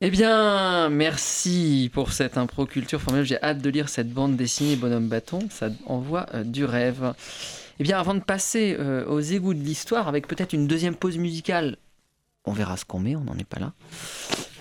[0.00, 3.26] Eh bien, merci pour cette impro culture formidable.
[3.28, 5.40] J'ai hâte de lire cette bande dessinée Bonhomme Bâton.
[5.50, 7.12] Ça envoie euh, du rêve.
[7.78, 11.18] Eh bien, avant de passer euh, aux égouts de l'histoire, avec peut-être une deuxième pause
[11.18, 11.76] musicale,
[12.46, 13.72] on verra ce qu'on met, on n'en est pas là.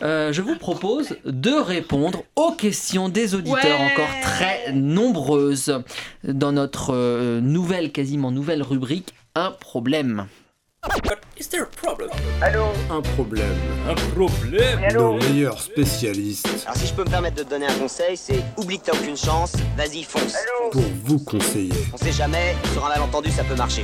[0.01, 3.93] Euh, je vous propose de répondre aux questions des auditeurs Ouais.
[3.93, 5.81] encore très nombreuses
[6.25, 10.27] dans notre euh, nouvelle, quasiment nouvelle rubrique Un problème.
[11.37, 12.09] Is there a problem?
[12.41, 13.47] Un problème.
[13.87, 17.77] Un problème Nos meilleurs spécialistes Alors si je peux me permettre de te donner un
[17.77, 20.35] conseil, c'est oublie que t'as aucune chance, vas-y fonce.
[20.71, 21.73] pour vous conseiller.
[21.93, 23.83] On sait jamais, sur un malentendu ça peut marcher.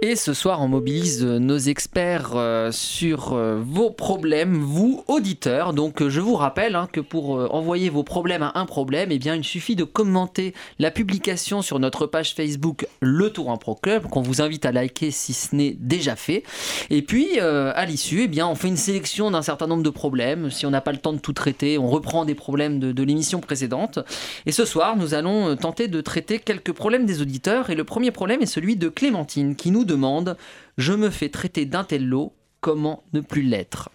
[0.00, 5.72] Et ce soir, on mobilise euh, nos experts euh, sur euh, vos problèmes, vous, auditeurs.
[5.72, 9.34] Donc, je vous rappelle hein, que pour envoyer vos problèmes à un problème, eh bien,
[9.34, 14.22] il suffit de commenter la publication sur notre page Facebook Le Tour Impro Club, qu'on
[14.22, 16.44] vous invite à liker si ce n'est déjà fait.
[16.90, 20.50] Et puis, à l'issue, eh bien, on fait une sélection d'un certain nombre de problèmes.
[20.50, 23.02] Si on n'a pas le temps de tout traiter, on reprend des problèmes de, de
[23.02, 23.98] l'émission précédente.
[24.46, 27.70] Et ce soir, nous allons tenter de traiter quelques problèmes des auditeurs.
[27.70, 30.36] Et le premier problème est celui de Clémentine qui nous demande
[30.76, 33.90] Je me fais traiter d'intello, comment ne plus l'être?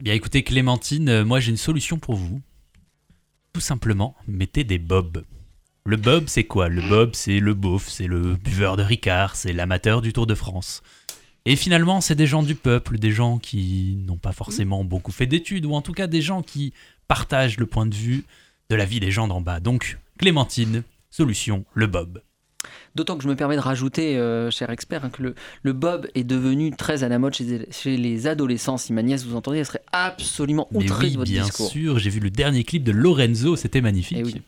[0.00, 2.40] Bien écoutez Clémentine, euh, moi j'ai une solution pour vous.
[3.52, 5.24] Tout simplement, mettez des bobs.
[5.84, 6.68] Le bob c'est quoi?
[6.68, 10.34] Le bob c'est le beauf, c'est le buveur de Ricard, c'est l'amateur du Tour de
[10.34, 10.82] France.
[11.44, 15.26] Et finalement c'est des gens du peuple, des gens qui n'ont pas forcément beaucoup fait
[15.26, 16.74] d'études, ou en tout cas des gens qui
[17.08, 18.24] partagent le point de vue
[18.68, 19.60] de la vie des gens d'en bas.
[19.60, 22.20] Donc Clémentine, solution, le bob.
[22.94, 26.08] D'autant que je me permets de rajouter, euh, cher expert, hein, que le, le bob
[26.14, 28.76] est devenu très à la mode chez, chez les adolescents.
[28.78, 31.68] Si ma nièce vous entendez, elle serait absolument Mais outrée oui, de votre bien discours.
[31.70, 34.18] sûr, j'ai vu le dernier clip de Lorenzo, c'était magnifique.
[34.20, 34.42] Eh oui.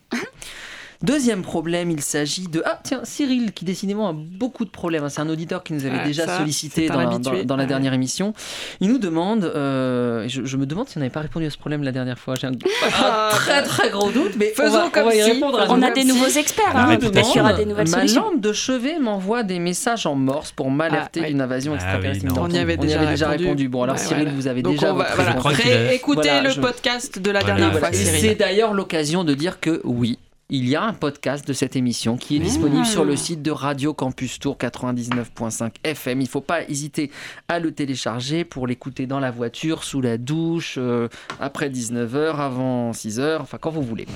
[1.01, 2.61] Deuxième problème, il s'agit de...
[2.65, 5.05] Ah tiens, Cyril, qui décidément a beaucoup de problèmes.
[5.05, 5.09] hein.
[5.09, 7.39] C'est un auditeur qui nous avait Ah, déjà ça, sollicité dans, habitué.
[7.43, 7.67] dans- dans la Ah.
[7.67, 8.33] dernière émission.
[8.81, 11.57] Il nous demande, euh, je, je me demande si on n'avait pas répondu à ce
[11.57, 12.35] problème la dernière fois.
[12.35, 15.31] J'ai un, un très très gros doute, mais on Faisons on comme va y si,
[15.31, 16.97] répondre à faisons On a des nouveaux experts, Ah, hein.
[16.99, 18.21] y aura des nouvelles Ma solutions.
[18.31, 22.25] lampe de chevet m'envoie des messages en morse pour m'alerter Ah, d'une invasion Ah extraterrestre.
[22.25, 22.31] oui.
[22.37, 23.69] On y avait déjà, répondu.
[23.69, 24.35] Bon, alors Ouais, Cyril, voilà.
[24.35, 27.87] vous avez Donc déjà on va voilà, Voilà, le je- podcast de la dernière fois,
[27.93, 30.19] c'est d'ailleurs l'occasion de dire que oui,
[30.51, 33.51] il y a un podcast de cette émission qui est disponible sur le site de
[33.51, 36.21] Radio Campus Tour 99.5 FM.
[36.21, 37.11] Il ne faut pas hésiter
[37.47, 41.07] à le télécharger pour l'écouter dans la voiture, sous la douche, euh,
[41.39, 44.07] après 19h, avant 6h, enfin quand vous voulez.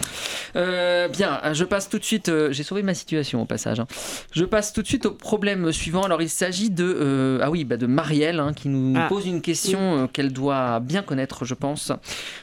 [0.56, 3.80] Euh, bien, je passe tout de suite, euh, j'ai sauvé ma situation au passage.
[3.80, 3.86] hein.
[4.32, 6.02] Je passe tout de suite au problème suivant.
[6.02, 9.08] Alors il s'agit de, euh, ah oui, bah, de Marielle hein, qui nous Ah.
[9.08, 11.92] pose une question euh, qu'elle doit bien connaître, je pense.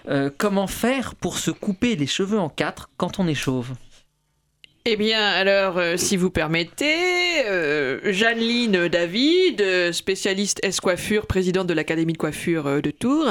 [0.08, 3.70] Euh, comment faire pour se couper les cheveux en quatre quand on est chauve?
[4.86, 11.74] Eh bien, alors, euh, si vous permettez, euh, Jeanneline David, euh, spécialiste S-coiffure, présidente de
[11.74, 13.28] l'Académie de coiffure euh, de Tours.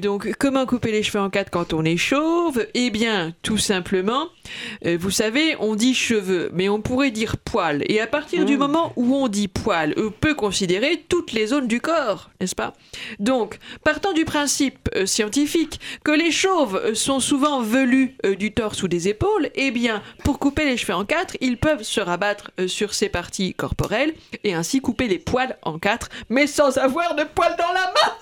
[0.00, 2.66] Donc, comment couper les cheveux en quatre quand on est chauve?
[2.72, 4.28] Eh bien, tout simplement,
[4.84, 7.82] vous savez, on dit cheveux, mais on pourrait dire poils.
[7.86, 11.68] Et à partir du moment où on dit poils, on peut considérer toutes les zones
[11.68, 12.72] du corps, n'est-ce pas?
[13.18, 19.08] Donc, partant du principe scientifique que les chauves sont souvent velus du torse ou des
[19.08, 22.94] épaules, eh bien, pour couper les cheveux en quatre, ils peuvent se rabattre euh, sur
[22.94, 27.56] ces parties corporelles et ainsi couper les poils en quatre, mais sans avoir de poils
[27.58, 28.12] dans la main.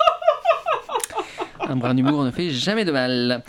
[1.69, 3.43] Un brin d'humour ne fait jamais de mal.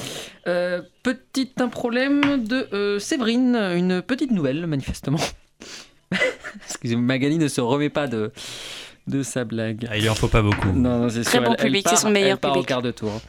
[0.47, 5.21] Euh, petit problème de euh, Séverine, une petite nouvelle manifestement.
[6.65, 8.33] Excusez-moi, Magali ne se remet pas de,
[9.07, 9.87] de sa blague.
[9.89, 10.69] Ah, il en faut pas beaucoup.
[10.73, 11.41] Non, non, c'est Très sûr.
[11.43, 12.63] bon elle- elle public, part- c'est son meilleur elle part public.
[12.65, 13.21] au quart de tour.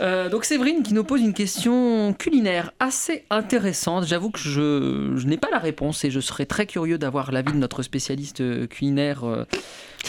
[0.00, 4.06] Euh, donc Séverine qui nous pose une question culinaire assez intéressante.
[4.06, 7.52] J'avoue que je, je n'ai pas la réponse et je serais très curieux d'avoir l'avis
[7.52, 9.44] de notre spécialiste euh, culinaire euh,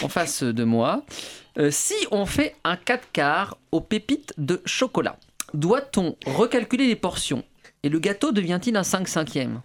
[0.02, 1.04] en face de moi.
[1.58, 5.16] Euh, si on fait un 4 quarts aux pépites de chocolat,
[5.54, 7.44] doit-on recalculer les portions
[7.82, 9.60] et le gâteau devient-il un 5 cinquième?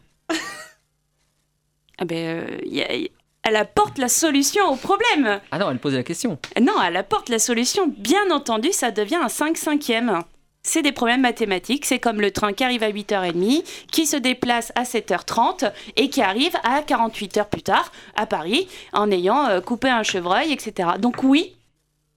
[1.97, 3.09] Ah ben, euh, y a-
[3.49, 5.41] elle apporte la solution au problème.
[5.49, 6.37] Ah non, elle posait la question.
[6.61, 7.91] Non, elle apporte la solution.
[7.97, 10.21] Bien entendu, ça devient un 5 cinquième.
[10.61, 11.87] C'est des problèmes mathématiques.
[11.87, 16.21] C'est comme le train qui arrive à 8h30, qui se déplace à 7h30 et qui
[16.21, 20.89] arrive à 48 heures plus tard à Paris en ayant euh, coupé un chevreuil, etc.
[20.99, 21.55] Donc oui,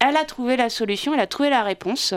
[0.00, 2.12] elle a trouvé la solution, elle a trouvé la réponse.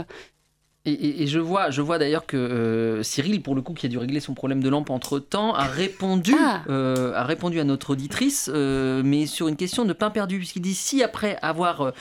[0.87, 3.85] Et, et- et je vois, je vois d'ailleurs que euh, Cyril, pour le coup, qui
[3.87, 6.61] a dû régler son problème de lampe entre temps, a répondu, Ah.
[6.69, 10.61] euh, a répondu à notre auditrice, euh, mais sur une question de pain perdu, puisqu'il
[10.61, 11.91] dit si après avoir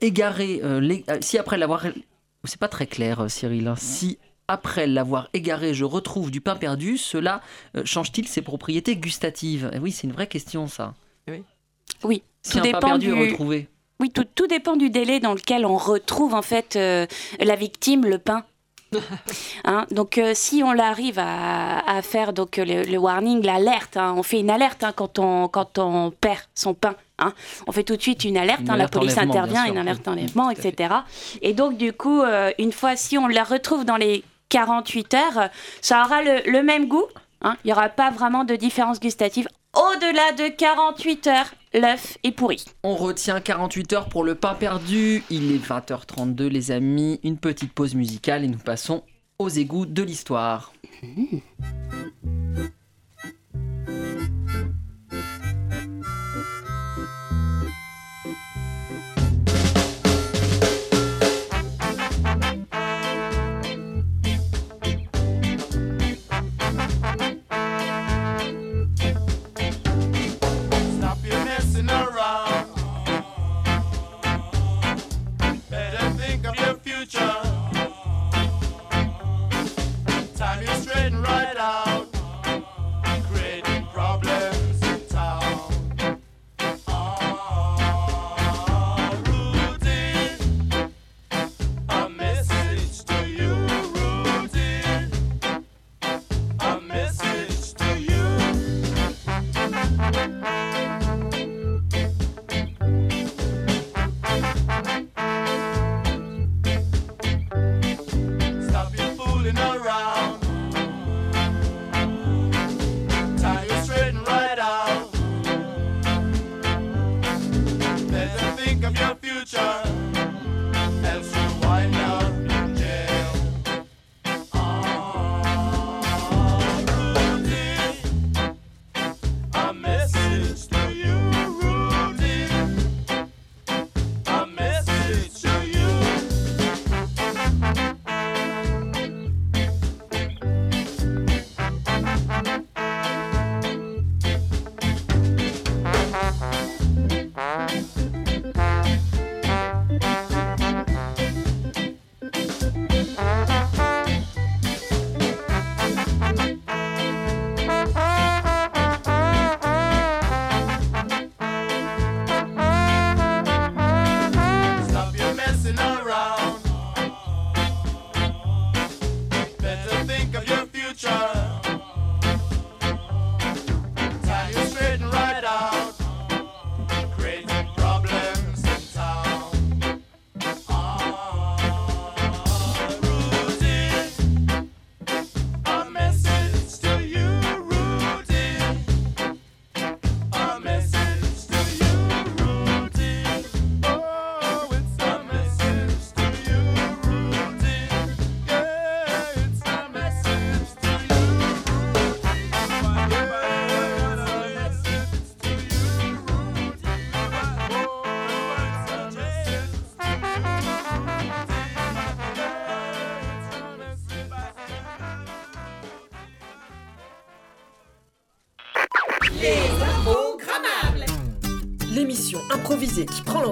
[0.00, 1.84] égaré, euh, les- si après l'avoir,
[2.44, 6.98] c'est pas très clair, Cyril, hein, si après l'avoir égaré, je retrouve du pain perdu,
[6.98, 7.40] cela
[7.76, 9.70] euh, change-t-il ses propriétés gustatives?
[9.72, 10.94] Eh Oui, c'est une vraie question, ça.
[12.04, 13.30] Oui, Si tout un pain dépend perdu est du...
[13.32, 13.68] retrouvé.
[14.00, 17.06] Oui, tout, tout dépend du délai dans lequel on retrouve en fait euh,
[17.38, 18.44] la victime, le pain.
[19.66, 24.14] Hein, donc euh, si on arrive à, à faire donc le, le warning, l'alerte, hein,
[24.16, 26.94] on fait une alerte hein, quand on quand on perd son pain.
[27.66, 30.50] on fait tout de suite une alerte, Une la police intervient, une alerte Oui, enlèvement,
[30.50, 30.94] etc.
[31.40, 35.48] Et donc du coup, euh, une fois si on la retrouve dans les 48 heures,
[35.80, 37.06] ça aura le, le même goût.
[37.42, 39.48] Il n'y aura pas vraiment de différence gustative.
[39.74, 42.64] Au-delà de 48 heures, l'œuf est pourri.
[42.82, 45.22] On retient 48 heures pour le pain perdu.
[45.30, 47.20] Il est 20h32, les amis.
[47.22, 49.02] Une petite pause musicale et nous passons
[49.38, 50.72] aux égouts de l'histoire.
[51.02, 51.42] Stop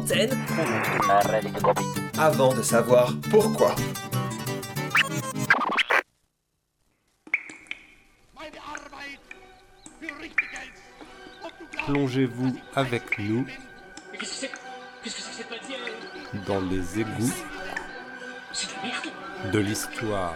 [0.03, 0.31] l'antenne
[2.19, 3.75] Avant de savoir pourquoi.
[11.87, 13.45] Plongez-vous avec nous
[16.47, 17.33] Dans les égouts
[19.53, 20.35] de l'histoire.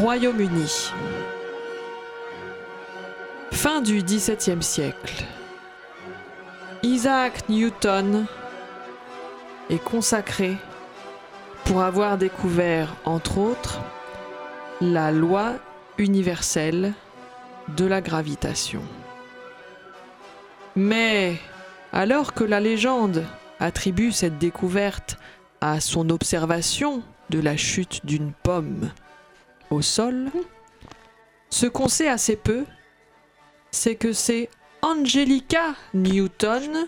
[0.00, 0.92] Royaume-Uni.
[3.52, 5.24] Fin du XVIIe siècle.
[6.82, 8.24] Isaac Newton
[9.68, 10.56] est consacré
[11.66, 13.82] pour avoir découvert, entre autres,
[14.80, 15.56] la loi
[15.98, 16.94] universelle
[17.76, 18.80] de la gravitation.
[20.76, 21.36] Mais
[21.92, 23.22] alors que la légende
[23.58, 25.18] attribue cette découverte
[25.60, 28.88] à son observation de la chute d'une pomme
[29.70, 30.30] au sol,
[31.48, 32.64] ce qu'on sait assez peu,
[33.70, 34.48] c'est que c'est
[34.82, 36.86] Angelica Newton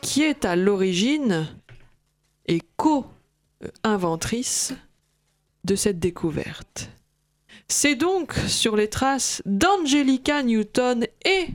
[0.00, 1.48] qui est à l'origine
[2.46, 4.74] et co-inventrice
[5.64, 6.90] de cette découverte.
[7.68, 11.48] C'est donc sur les traces d'Angelica Newton et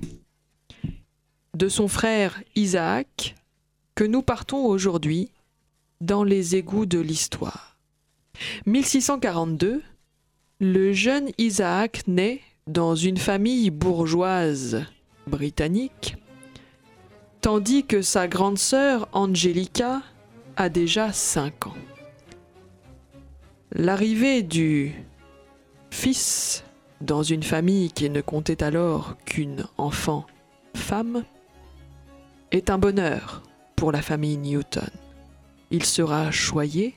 [1.56, 3.36] de son frère Isaac
[3.96, 5.32] que nous partons aujourd'hui
[6.02, 7.78] dans les égouts de l'histoire.
[8.66, 9.82] 1642,
[10.64, 14.86] le jeune Isaac naît dans une famille bourgeoise
[15.28, 16.16] britannique,
[17.42, 20.02] tandis que sa grande sœur Angelica
[20.56, 21.76] a déjà 5 ans.
[23.74, 24.94] L'arrivée du
[25.92, 26.64] fils
[27.02, 30.26] dans une famille qui ne comptait alors qu'une enfant
[30.76, 31.26] femme
[32.52, 33.44] est un bonheur
[33.76, 34.90] pour la famille Newton.
[35.72, 36.96] Il sera choyé,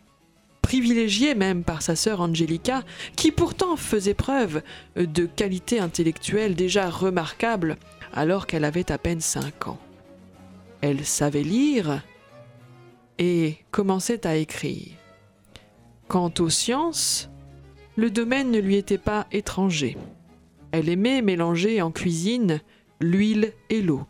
[0.66, 2.82] privilégié même par sa sœur Angelica,
[3.14, 4.62] qui pourtant faisait preuve
[4.96, 7.76] de qualités intellectuelles déjà remarquables
[8.12, 9.78] alors qu'elle avait à peine 5 ans.
[10.80, 12.02] Elle savait lire
[13.20, 14.88] et commençait à écrire.
[16.08, 17.30] Quant aux sciences,
[17.94, 19.96] le domaine ne lui était pas étranger.
[20.72, 22.60] Elle aimait mélanger en cuisine
[23.00, 24.04] l'huile et l'eau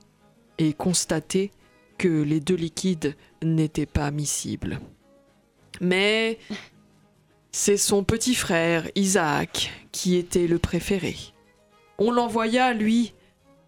[0.57, 1.51] et constater
[1.99, 4.81] que les deux liquides n'étaient pas miscibles.
[5.81, 6.39] Mais
[7.53, 11.17] c'est son petit frère, Isaac, qui était le préféré.
[11.99, 13.15] On l'envoya, lui,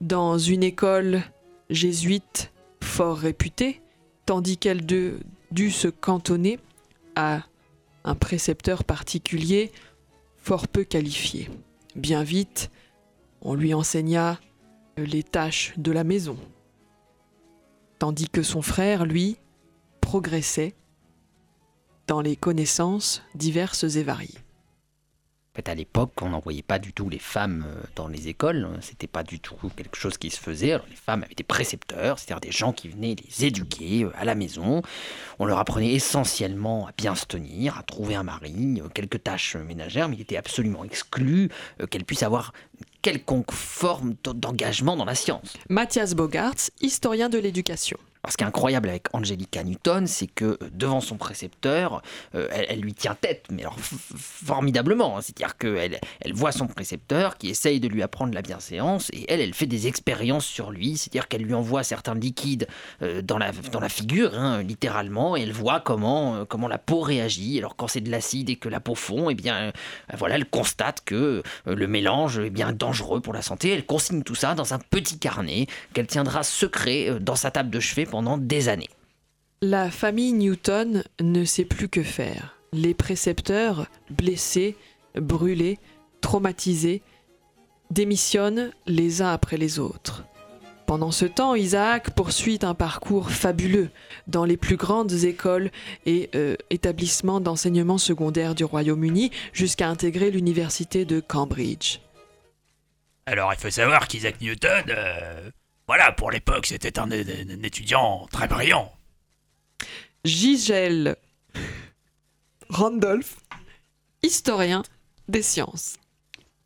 [0.01, 1.23] dans une école
[1.71, 2.53] jésuite
[2.83, 3.81] fort réputée,
[4.27, 6.59] tandis qu'elle dut se cantonner
[7.17, 7.45] à
[8.05, 9.73] un précepteur particulier
[10.37, 11.51] fort peu qualifié.
[11.97, 12.71] Bien vite,
[13.41, 14.39] on lui enseigna
[14.97, 16.37] les tâches de la maison,
[17.99, 19.37] tandis que son frère, lui,
[20.01, 20.75] progressait
[22.09, 24.39] dans les connaissances diverses et variées.
[25.53, 28.69] En fait, à l'époque, on n'envoyait pas du tout les femmes euh, dans les écoles.
[28.81, 30.73] C'était pas du tout quelque chose qui se faisait.
[30.73, 34.25] Alors, les femmes avaient des précepteurs, c'est-à-dire des gens qui venaient les éduquer euh, à
[34.25, 34.83] la maison.
[35.39, 39.57] On leur apprenait essentiellement à bien se tenir, à trouver un mari, euh, quelques tâches
[39.57, 41.51] ménagères, mais il était absolument exclu
[41.91, 42.53] qu'elles puissent avoir
[43.03, 45.55] quelconque forme d'engagement dans la science.
[45.69, 47.99] Mathias Bogarts, historien de l'éducation.
[48.29, 52.03] Ce qui est incroyable avec Angelica Newton, c'est que euh, devant son précepteur,
[52.35, 55.17] euh, elle, lui tient tête, mais alors formidablement.
[55.17, 55.21] hein.
[55.23, 59.41] C'est-à-dire qu'elle elle voit son précepteur qui essaye de lui apprendre la bienséance, et elle,
[59.41, 62.69] elle fait des expériences sur lui, c'est-à-dire qu'elle lui envoie certains liquides
[63.03, 67.01] euh, dans, la, dans la figure, hein, littéralement, et elle voit comment, comment la peau
[67.01, 67.59] réagit.
[67.59, 69.73] Alors quand c'est de l'acide et que la peau fond, eh bien,
[70.17, 73.71] voilà, elle constate que le mélange est bien dangereux pour la santé.
[73.71, 77.81] Elle consigne tout ça dans un petit carnet qu'elle tiendra secret dans sa table de
[77.81, 78.91] chevet pendant des années.
[79.61, 82.57] La famille Newton ne sait plus que faire.
[82.73, 84.77] Les précepteurs, blessés,
[85.15, 85.79] brûlés,
[86.21, 87.03] traumatisés,
[87.91, 90.25] démissionnent les uns après les autres.
[90.87, 93.91] Pendant ce temps, Isaac poursuit un parcours fabuleux
[94.27, 95.71] dans les plus grandes écoles
[96.07, 101.99] et euh, établissements d'enseignement secondaire du Royaume-Uni jusqu'à intégrer l'université de Cambridge.
[103.27, 105.51] Alors, il faut savoir qu'Isaac Newton, euh,
[105.89, 108.93] voilà, pour l'époque, c'était un, étudiant très brillant.
[110.25, 111.17] Gigel
[112.69, 113.37] Randolph,
[114.23, 114.83] historien
[115.29, 115.97] des sciences.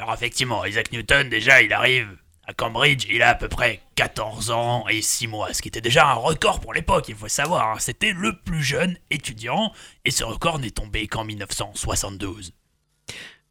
[0.00, 2.08] Alors, effectivement, Isaac Newton, déjà, il arrive
[2.48, 5.80] à Cambridge, il a à peu près 14 ans et 6 mois, ce qui était
[5.80, 7.70] déjà un record pour l'époque, il faut savoir.
[7.70, 7.78] hein.
[7.78, 9.72] C'était le plus jeune étudiant,
[10.04, 12.52] et ce record n'est tombé qu'en 1972.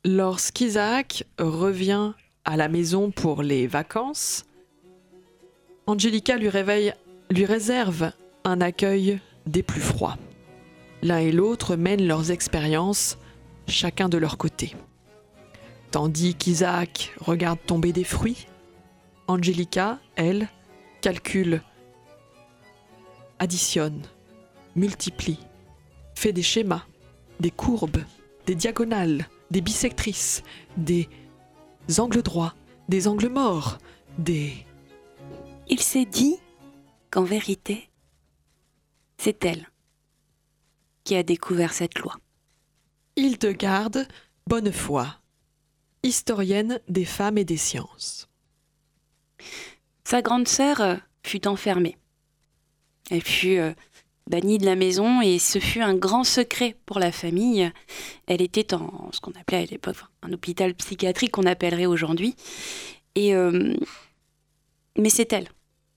[0.04, 2.12] Lorsqu'Isaac revient
[2.44, 4.44] à la maison pour les vacances,
[5.92, 6.48] Angelica lui,
[7.44, 8.14] réserve
[8.46, 10.18] un accueil des plus froids.
[11.02, 13.18] L'un et l'autre mènent leurs expériences,
[13.68, 14.74] chacun de leur côté.
[15.92, 18.48] Tandis qu'Isaac regarde tomber des fruits,
[19.28, 20.48] Angelica, elle,
[21.02, 21.62] calcule,
[23.40, 24.02] additionne,
[24.78, 25.40] multiplie,
[26.16, 26.86] fait des schémas,
[27.42, 28.06] des courbes,
[28.46, 30.42] des diagonales, des bisectrices,
[30.78, 31.10] des
[31.98, 32.54] angles droits,
[32.88, 33.78] des angles morts,
[34.18, 34.66] des...
[35.72, 36.36] Il s'est dit
[37.12, 37.90] qu'en vérité,
[39.18, 39.70] c'est elle
[41.06, 42.18] qui a découvert cette loi.
[43.16, 44.06] Hildegarde
[44.48, 45.06] Bonnefoy,
[46.04, 48.28] historienne des femmes et des sciences.
[50.04, 51.98] Sa grande sœur euh, fut enfermée.
[53.10, 53.74] Elle fut euh,
[54.28, 57.72] bannie de la maison et ce fut un grand secret pour la famille.
[58.28, 62.36] Elle était en ce qu'on appelait à l'époque un hôpital psychiatrique qu'on appellerait aujourd'hui.
[63.16, 63.74] Et euh,
[64.98, 65.48] mais c'est elle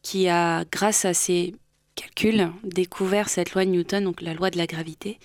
[0.05, 1.57] qui a, grâce à ses
[1.97, 5.19] calculs, découvert cette loi de Newton, donc la loi de la gravité,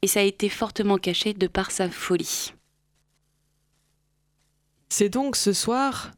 [0.00, 2.54] et ça a été fortement caché de par sa folie.
[4.88, 6.12] C'est donc ce soir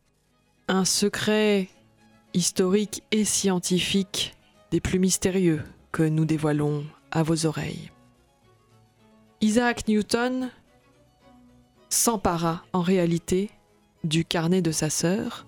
[0.69, 1.69] un secret
[2.35, 4.35] historique et scientifique
[4.71, 7.91] des plus mystérieux que nous dévoilons à vos oreilles.
[9.41, 10.51] Isaac Newton
[11.89, 13.51] s'empara en réalité
[14.05, 15.47] du carnet de sa sœur,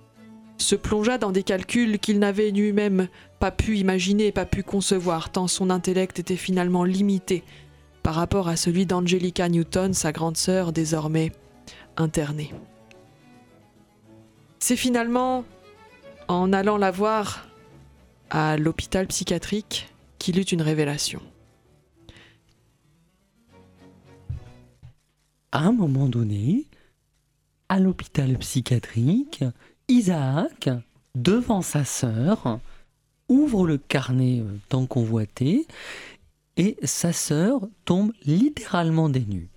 [0.58, 5.46] se plongea dans des calculs qu'il n'avait lui-même pas pu imaginer, pas pu concevoir, tant
[5.48, 7.42] son intellect était finalement limité
[8.02, 11.32] par rapport à celui d'Angelica Newton, sa grande sœur désormais
[11.96, 12.52] internée.
[14.58, 15.44] C'est finalement
[16.28, 17.48] en allant la voir
[18.30, 19.88] à l'hôpital psychiatrique
[20.18, 21.20] qu'il eut une révélation.
[25.52, 26.66] À un moment donné,
[27.68, 29.44] à l'hôpital psychiatrique,
[29.88, 30.70] Isaac,
[31.14, 32.58] devant sa sœur,
[33.28, 35.66] ouvre le carnet euh, tant convoité
[36.56, 39.48] et sa sœur tombe littéralement des nues.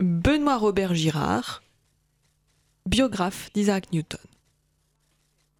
[0.00, 1.62] Benoît Robert Girard,
[2.86, 4.20] biographe d'Isaac Newton.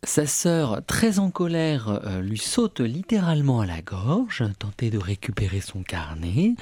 [0.03, 5.61] Sa sœur, très en colère, euh, lui saute littéralement à la gorge, tenter de récupérer
[5.61, 6.55] son carnet,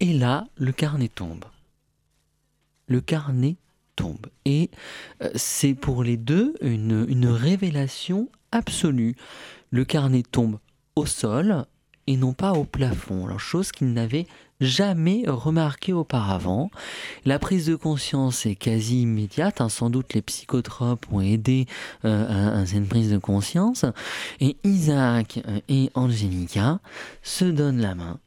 [0.00, 1.44] et là, le carnet tombe.
[2.88, 3.56] Le carnet
[4.44, 4.70] Et
[5.22, 9.16] euh, c'est pour les deux une, révélation absolue.
[9.70, 10.58] Le carnet tombe
[10.94, 11.66] au sol
[12.06, 14.26] et non pas au plafond, chose qu'ils n'avaient
[14.60, 16.70] jamais remarqué auparavant.
[17.24, 21.66] La prise de conscience est quasi immédiate, hein, sans doute les psychotropes ont aidé
[22.04, 23.84] euh, à, à cette prise de conscience,
[24.40, 26.78] et Isaac euh, et Angelica
[27.22, 28.20] se donnent la main,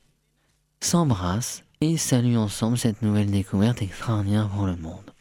[0.81, 5.13] s'embrassent et saluent ensemble cette nouvelle découverte extraordinaire pour le monde.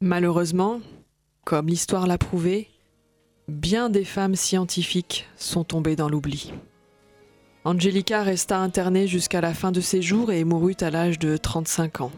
[0.00, 0.80] Malheureusement,
[1.44, 2.68] comme l'histoire l'a prouvé,
[3.48, 6.52] bien des femmes scientifiques sont tombées dans l'oubli.
[7.64, 12.02] Angelica resta internée jusqu'à la fin de ses jours et mourut à l'âge de 35
[12.02, 12.12] ans.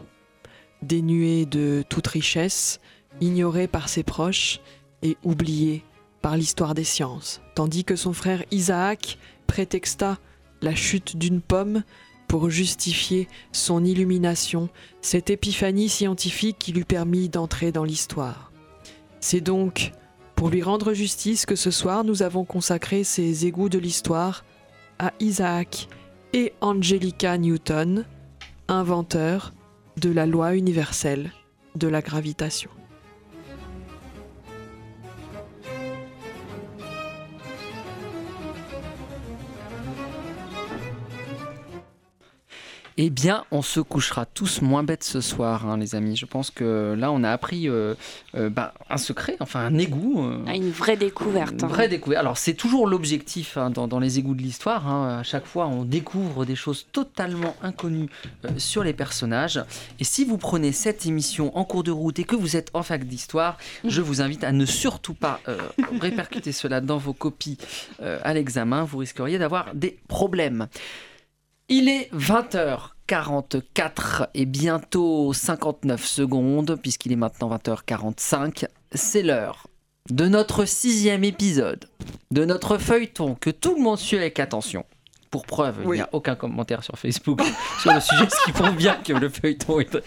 [0.81, 2.79] Dénuée de toute richesse,
[3.21, 4.59] ignorée par ses proches
[5.01, 5.83] et oubliée
[6.21, 9.17] par l'histoire des sciences, tandis que son frère Isaac
[9.47, 10.17] prétexta
[10.61, 11.83] la chute d'une pomme
[12.27, 14.69] pour justifier son illumination,
[15.01, 18.51] cette épiphanie scientifique qui lui permit d'entrer dans l'histoire.
[19.19, 19.91] C'est donc
[20.35, 24.45] pour lui rendre justice que ce soir nous avons consacré ces égouts de l'histoire
[24.99, 25.87] à Isaac
[26.33, 28.05] et Angelica Newton,
[28.67, 29.53] inventeurs
[29.97, 31.31] de la loi universelle
[31.75, 32.69] de la gravitation.
[42.99, 46.15] Eh bien, on se couchera tous moins bêtes ce soir, hein, les amis.
[46.15, 47.93] Je pense que là, on a appris euh,
[48.33, 50.19] euh, bah, un secret, enfin un égout.
[50.25, 51.53] euh, Ah, Une vraie découverte.
[51.53, 51.67] une hein.
[51.67, 52.19] vraie découverte.
[52.21, 54.87] Alors, c'est toujours l'objectif hein, dans, dans les égouts de l'histoire.
[54.87, 58.09] À chaque fois, on découvre des choses totalement inconnues
[58.57, 59.63] sur les personnages.
[59.99, 62.81] Et si vous prenez cette émission en cours de route et que vous êtes en
[62.81, 65.39] fac d'histoire, je vous invite à ne surtout pas
[66.01, 67.59] répercuter cela dans vos copies
[68.01, 68.85] à l'examen.
[68.85, 70.67] Vous risqueriez d'avoir des problèmes.
[71.69, 78.67] Il est 20h44 et bientôt 59 secondes, puisqu'il est maintenant 20h45.
[78.93, 79.67] C'est l'heure
[80.09, 81.89] de notre sixième épisode,
[82.31, 84.85] de notre feuilleton que tout le monde suit avec attention.
[85.29, 87.41] Pour preuve, il n'y a aucun commentaire sur Facebook
[87.81, 90.01] sur le sujet, ce qui prouve bien que le feuilleton est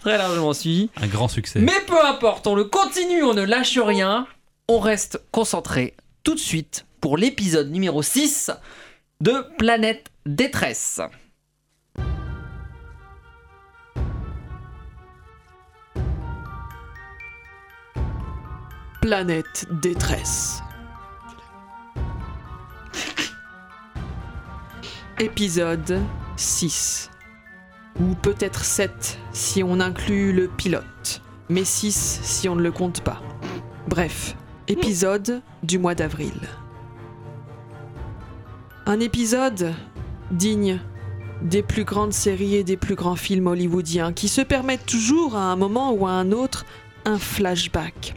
[0.00, 0.90] très largement suivi.
[1.00, 1.60] Un grand succès.
[1.60, 4.26] Mais peu importe, on le continue, on ne lâche rien,
[4.68, 5.94] on reste concentré
[6.24, 8.50] tout de suite pour l'épisode numéro 6
[9.20, 11.00] de Planète Détresse.
[19.00, 20.60] Planète détresse.
[25.18, 26.02] Épisode
[26.36, 27.10] 6.
[28.00, 33.00] Ou peut-être 7 si on inclut le pilote, mais 6 si on ne le compte
[33.00, 33.22] pas.
[33.88, 34.36] Bref,
[34.68, 36.34] Épisode du mois d'avril.
[38.88, 39.74] Un épisode
[40.30, 40.78] digne
[41.42, 45.50] des plus grandes séries et des plus grands films hollywoodiens qui se permettent toujours à
[45.50, 46.64] un moment ou à un autre
[47.04, 48.14] un flashback.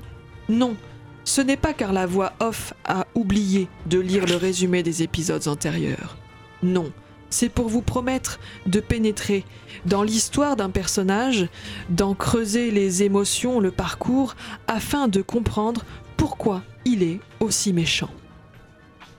[0.47, 0.75] Non,
[1.23, 5.47] ce n'est pas car la voix off a oublié de lire le résumé des épisodes
[5.47, 6.17] antérieurs.
[6.61, 6.91] Non,
[7.31, 9.45] c'est pour vous promettre de pénétrer
[9.87, 11.47] dans l'histoire d'un personnage,
[11.89, 14.35] d'en creuser les émotions, le parcours,
[14.67, 15.83] afin de comprendre
[16.15, 18.11] pourquoi il est aussi méchant.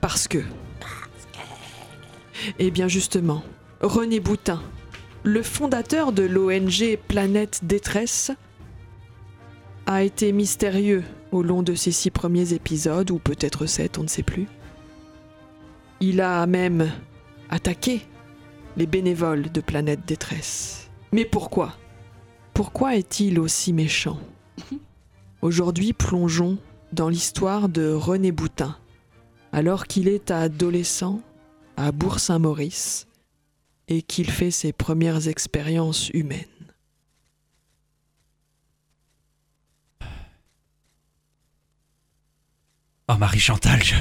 [0.01, 0.44] Parce que...
[2.59, 3.43] Eh bien justement,
[3.80, 4.62] René Boutin,
[5.22, 8.32] le fondateur de l'ONG Planète Détresse,
[9.86, 14.09] a été mystérieux au long de ces six premiers épisodes, ou peut-être sept, on ne
[14.09, 14.47] sait plus.
[16.01, 16.91] Il a même
[17.49, 18.03] attaqué
[18.76, 20.91] les bénévoles de Planète Détresse.
[21.12, 21.76] Mais pourquoi?
[22.55, 24.18] Pourquoi est-il aussi méchant?
[25.43, 26.59] Aujourd'hui, plongeons
[26.93, 28.76] dans l'histoire de René Boutin,
[29.53, 31.20] alors qu'il est adolescent
[31.81, 33.07] à Bourg-Saint-Maurice
[33.89, 36.47] et qu'il fait ses premières expériences humaines.
[43.09, 43.97] Oh Marie Chantal, je...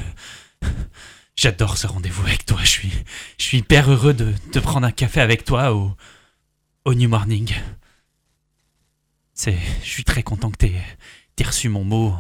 [1.36, 2.60] J'adore ce rendez-vous avec toi.
[2.62, 2.92] Je suis,
[3.38, 5.96] je suis hyper heureux de, de prendre un café avec toi au,
[6.84, 7.50] au New Morning.
[9.34, 10.84] C'est, je suis très content que t'aies,
[11.38, 12.14] t'aies reçu mon mot.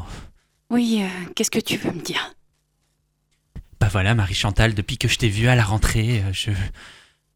[0.69, 2.33] Oui, euh, qu'est-ce que tu veux me dire?
[3.79, 6.51] Bah voilà, Marie Chantal, depuis que je t'ai vue à la rentrée, euh, je,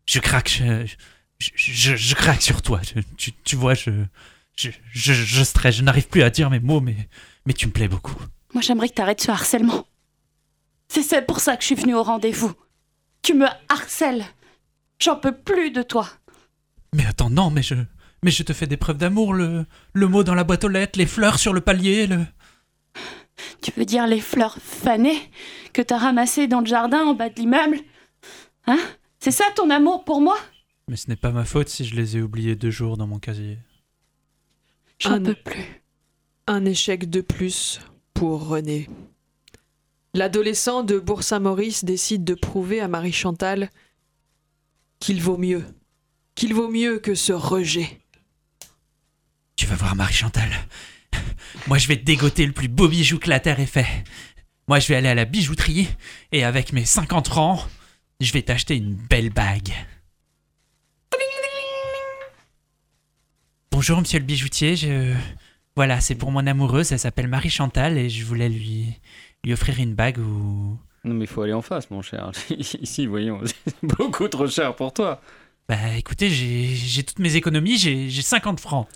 [0.05, 0.85] je craque, je,
[1.39, 2.81] je, je- je craque sur toi.
[2.83, 3.91] Je- tu, tu vois, je,
[4.55, 7.07] je, je, je stresse, je n'arrive plus à dire mes mots, mais,
[7.45, 8.15] mais tu me plais beaucoup.
[8.53, 9.87] Moi, j'aimerais que t'arrêtes ce harcèlement.
[10.89, 12.53] C'est c'est pour ça que je suis venue au rendez-vous.
[13.23, 14.25] Tu me harcèles.
[15.01, 16.07] J'en peux plus de toi.
[16.93, 17.73] Mais attends, non, mais je,
[18.21, 20.99] mais je te fais des preuves d'amour, le, le mot dans la boîte aux lettres,
[20.99, 22.25] les fleurs sur le palier, le.
[23.61, 25.19] Tu veux dire les fleurs fanées
[25.73, 27.79] que t'as ramassées dans le jardin en bas de l'immeuble
[28.67, 28.79] Hein
[29.19, 30.37] C'est ça ton amour pour moi
[30.87, 33.19] Mais ce n'est pas ma faute si je les ai oubliés deux jours dans mon
[33.19, 33.57] casier.
[34.99, 35.81] J'en Un- peux plus.
[36.47, 37.79] Un échec de plus
[38.13, 38.89] pour René.
[40.13, 43.69] L'adolescent de Bourg-Saint-Maurice décide de prouver à Marie-Chantal
[44.99, 45.65] qu'il vaut mieux,
[46.35, 47.99] qu'il vaut mieux que ce rejet.
[49.55, 50.49] Tu vas voir Marie Chantal.
[51.67, 54.03] Moi, je vais te dégoter le plus beau bijou que la terre ait fait.
[54.67, 55.89] Moi, je vais aller à la bijouterie
[56.31, 57.67] et avec mes 50 francs,
[58.19, 59.73] je vais t'acheter une belle bague.
[63.71, 64.75] Bonjour, monsieur le bijoutier.
[64.75, 65.13] Je...
[65.75, 66.91] Voilà, c'est pour mon amoureuse.
[66.91, 68.99] Elle s'appelle Marie Chantal et je voulais lui,
[69.43, 70.77] lui offrir une bague ou.
[71.03, 72.31] Non, mais il faut aller en face, mon cher.
[72.49, 75.21] Ici, voyons, c'est beaucoup trop cher pour toi.
[75.67, 78.87] Bah écoutez, j'ai j'ai toutes mes économies, j'ai j'ai 50 francs.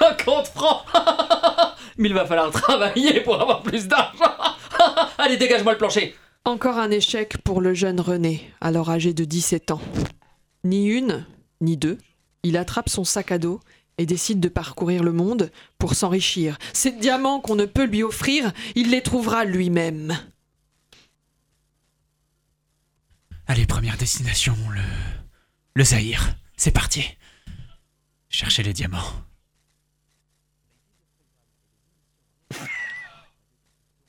[0.00, 0.84] 50 francs
[1.98, 4.34] Mais il va falloir travailler pour avoir plus d'argent
[5.18, 9.72] Allez, dégage-moi le plancher Encore un échec pour le jeune René, alors âgé de 17
[9.72, 9.80] ans.
[10.64, 11.26] Ni une,
[11.60, 11.98] ni deux,
[12.42, 13.60] il attrape son sac à dos
[13.98, 16.56] et décide de parcourir le monde pour s'enrichir.
[16.72, 20.16] Ces diamants qu'on ne peut lui offrir, il les trouvera lui-même.
[23.46, 24.80] Allez, première destination, le.
[25.74, 26.34] Le Zaïre.
[26.56, 27.04] C'est parti.
[28.28, 29.12] Chercher les diamants.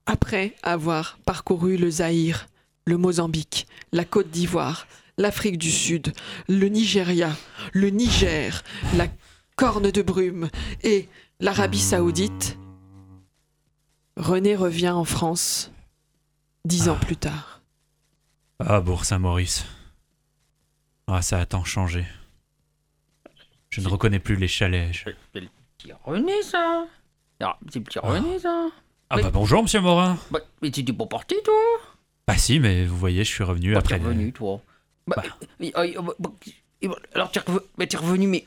[0.06, 2.48] Après avoir parcouru le Zaïre,
[2.86, 4.88] le Mozambique, la Côte d'Ivoire,
[5.18, 6.14] l'Afrique du Sud,
[6.50, 7.36] le Nigeria,
[7.74, 8.64] le Niger,
[8.96, 9.08] la
[9.56, 10.50] Corne de Brume
[10.84, 11.08] et
[11.40, 12.58] l'Arabie Saoudite,
[14.18, 15.72] René revient en France
[16.66, 17.62] dix ans plus tard.
[18.60, 19.66] Ah, Bourg-Saint-Maurice.
[21.08, 22.06] Ah, ça a tant changé.
[23.70, 24.94] Je ne reconnais plus les chalets.
[24.94, 25.10] je-
[25.78, 26.86] Petit René, ça
[27.40, 28.68] Ah, c'est petit René, ça
[29.14, 30.18] Ah bah bonjour, monsieur Morin.
[30.30, 31.54] Bah, mais tu t'es pas parti, toi?
[32.28, 34.00] Bah si, mais vous voyez, je suis revenu Bah, après.
[34.00, 34.62] t'es revenu, toi.
[35.06, 35.22] Bah,
[35.60, 36.30] mais, euh, euh, bah,
[36.82, 38.46] et bah, alors, t'es reve- mais t'es revenu, mais...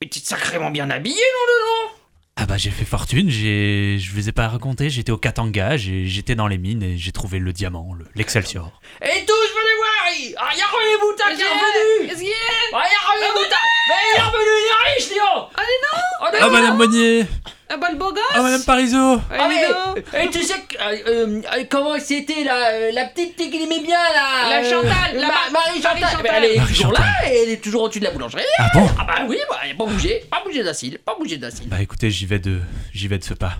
[0.00, 1.96] Mais t'es sacrément bien habillé, non, non, non
[2.36, 3.96] Ah bah j'ai fait fortune, j'ai...
[3.98, 7.10] je vous ai pas raconté, j'étais au Katanga, j'ai- j'étais dans les mines et j'ai
[7.12, 8.80] trouvé le diamant, le- l'Excelsior.
[9.02, 12.08] Et tous, venez voir Ah, y a René Boutin qui est revenu.
[12.08, 12.36] Qu'est-ce qu'il y a
[12.74, 13.56] Ah, y a René Boutin
[13.88, 16.38] Mais il est revenu, il est riche, Léon Allez, non.
[16.40, 17.26] Ah madame Monnier
[17.68, 21.42] Ah bah le beau gosse Ah madame Parisot Ah, mais, et tu sais que, euh,
[21.42, 25.26] euh, comment c'était la, euh, la petite qui aimait bien là La euh, Chantal, la
[25.26, 26.20] Ma- Ma- Marie Chantal.
[26.22, 27.04] Mais elle est Marie toujours Chantal.
[27.24, 28.42] là, et elle est toujours au-dessus de la boulangerie.
[28.58, 31.68] Ah bon Ah bah oui, bah, a pas bougé, pas bougé d'acide, pas bougé d'acide.
[31.68, 32.60] Bah écoutez, j'y vais de...
[32.92, 33.54] j'y vais de ce pas.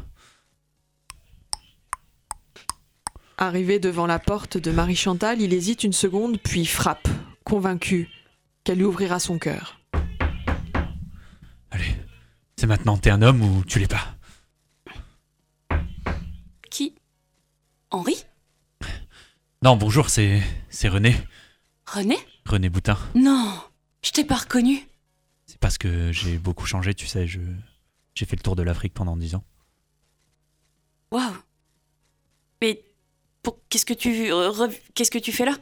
[3.39, 7.09] Arrivé devant la porte de Marie-Chantal, il hésite une seconde, puis frappe,
[7.45, 8.09] convaincu
[8.65, 9.81] qu'elle lui ouvrira son cœur.
[12.59, 14.17] C'est maintenant, t'es un homme ou tu l'es pas
[16.71, 16.95] Qui?
[17.91, 18.25] Henri?
[19.63, 20.43] Non, bonjour, c'est.
[20.71, 21.15] c'est René.
[21.87, 22.17] René?
[22.47, 22.99] René Boutin.
[23.15, 23.61] Non,
[24.03, 24.87] je t'ai pas reconnu.
[25.45, 27.41] C'est parce que j'ai beaucoup changé, tu sais, je.
[28.15, 29.45] J'ai fait le tour de l'Afrique pendant dix ans.
[31.11, 31.37] Waouh
[32.63, 32.83] Mais
[33.43, 33.59] pour...
[33.69, 34.31] qu'est-ce que tu.
[34.95, 35.57] Qu'est-ce que tu fais là?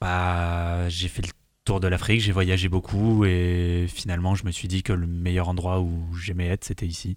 [0.00, 0.88] Bah.
[0.88, 1.32] J'ai fait le
[1.70, 5.48] tour de l'Afrique, j'ai voyagé beaucoup et finalement, je me suis dit que le meilleur
[5.48, 7.16] endroit où j'aimais être, c'était ici.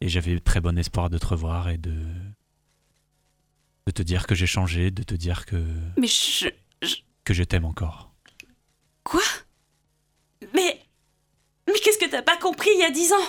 [0.00, 1.96] Et j'avais très bon espoir de te revoir et de
[3.86, 5.56] de te dire que j'ai changé, de te dire que
[5.98, 6.46] Mais je,
[6.82, 6.94] je-
[7.24, 8.12] que je t'aime encore.
[9.02, 9.20] quoi?
[10.54, 10.80] Mais
[11.66, 13.28] mais qu'est-ce que t'as pas compris il y a dix ans?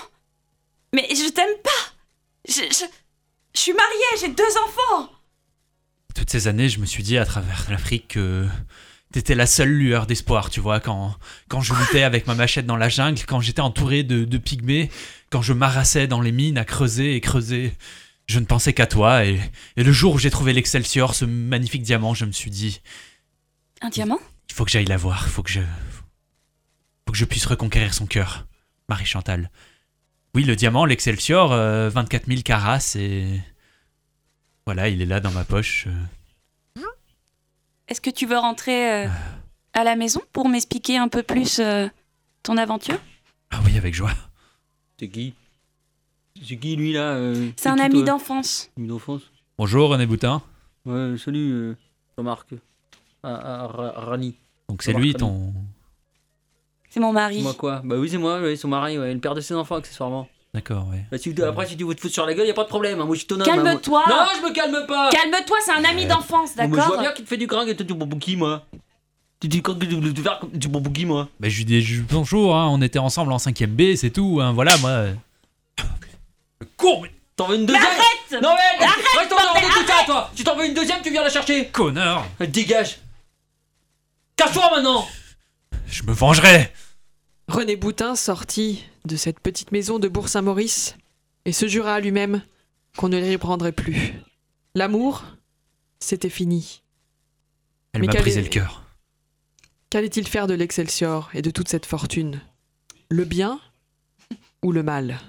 [0.93, 1.83] Mais je t'aime pas.
[2.47, 2.85] Je, je
[3.55, 5.11] je suis mariée, j'ai deux enfants.
[6.13, 8.47] Toutes ces années, je me suis dit à travers l'Afrique que
[9.15, 11.15] t'étais la seule lueur d'espoir, tu vois, quand,
[11.47, 14.91] quand je luttais avec ma machette dans la jungle, quand j'étais entouré de, de pygmées,
[15.29, 17.73] quand je m'arrassais dans les mines à creuser et creuser,
[18.27, 19.25] je ne pensais qu'à toi.
[19.25, 19.39] Et,
[19.77, 22.81] et le jour où j'ai trouvé l'Excelsior, ce magnifique diamant, je me suis dit,
[23.81, 24.19] Un diamant?
[24.49, 27.93] Il faut que j'aille la voir, il faut que je, faut que je puisse reconquérir
[27.93, 28.45] son cœur.
[28.89, 29.49] Marie Chantal.
[30.35, 33.39] Oui, le diamant, l'Excelsior, euh, 24 000 carats, et
[34.65, 35.85] voilà, il est là dans ma poche.
[35.87, 35.91] euh.
[37.87, 39.07] Est-ce que tu veux rentrer euh,
[39.73, 41.87] à la maison pour m'expliquer un peu plus euh,
[42.43, 42.97] ton aventure?
[43.51, 44.11] Ah oui, avec joie.
[44.99, 45.33] C'est qui?
[46.43, 48.03] C'est qui lui là euh, C'est un qui, ami toi?
[48.13, 48.71] d'enfance.
[48.77, 49.21] Ami d'enfance?
[49.57, 50.41] Bonjour René Boutin.
[50.85, 51.77] Ouais, salut euh,
[52.17, 52.49] Jean-Marc.
[53.23, 54.35] Ah, ah, Ra- Rani.
[54.67, 55.19] Donc c'est Jean-Marc lui Rani.
[55.19, 55.53] ton.
[56.89, 57.41] C'est mon mari.
[57.41, 57.81] Moi quoi?
[57.83, 60.27] Bah oui, c'est moi, ouais, son mari, ouais, le père de ses enfants accessoirement.
[60.55, 61.03] D'accord, ouais.
[61.11, 62.69] Bah, si, après, si tu veux te foutre sur la gueule, y a pas de
[62.69, 63.01] problème.
[63.01, 63.41] hein, Moi, je suis ton homme.
[63.41, 64.03] hein, Calme-toi.
[64.07, 64.17] moi.
[64.25, 65.09] Non, je me calme pas.
[65.09, 67.45] Calme-toi, c'est un ami d'enfance, Bon, mais je d'accord vois bien qu'il te fait du
[67.45, 68.65] gringue et toi, tu bon qui, moi
[69.41, 71.81] Tu dis quand tu veux faire comme tu bon qui, moi Bah, je lui dis
[71.81, 74.39] je- bonjour, hein, on était ensemble en 5ème B, c'est tout.
[74.41, 74.89] hein, voilà, moi.
[74.91, 75.13] euh.
[76.77, 79.73] Con, mais T'en veux une deuxième arrête Non, mais Arrête, reste en dehors bordel, de
[79.73, 82.99] tout ça, toi Tu t'en veux une deuxième, tu viens la chercher connard Euh, Dégage
[84.37, 85.05] Cache-toi maintenant
[85.87, 86.71] Je me vengerai
[87.47, 90.97] René Boutin sortit de cette petite maison de Bourg-Saint-Maurice
[91.45, 92.41] et se jura à lui-même
[92.97, 94.13] qu'on ne les reprendrait plus.
[94.73, 95.23] L'amour,
[95.99, 96.81] c'était fini.
[97.93, 98.83] Elle m'a brisé le cœur.
[99.89, 102.41] Qu'allait-il faire de l'Excelsior et de toute cette fortune?
[103.09, 103.61] Le bien
[104.63, 105.19] ou le mal?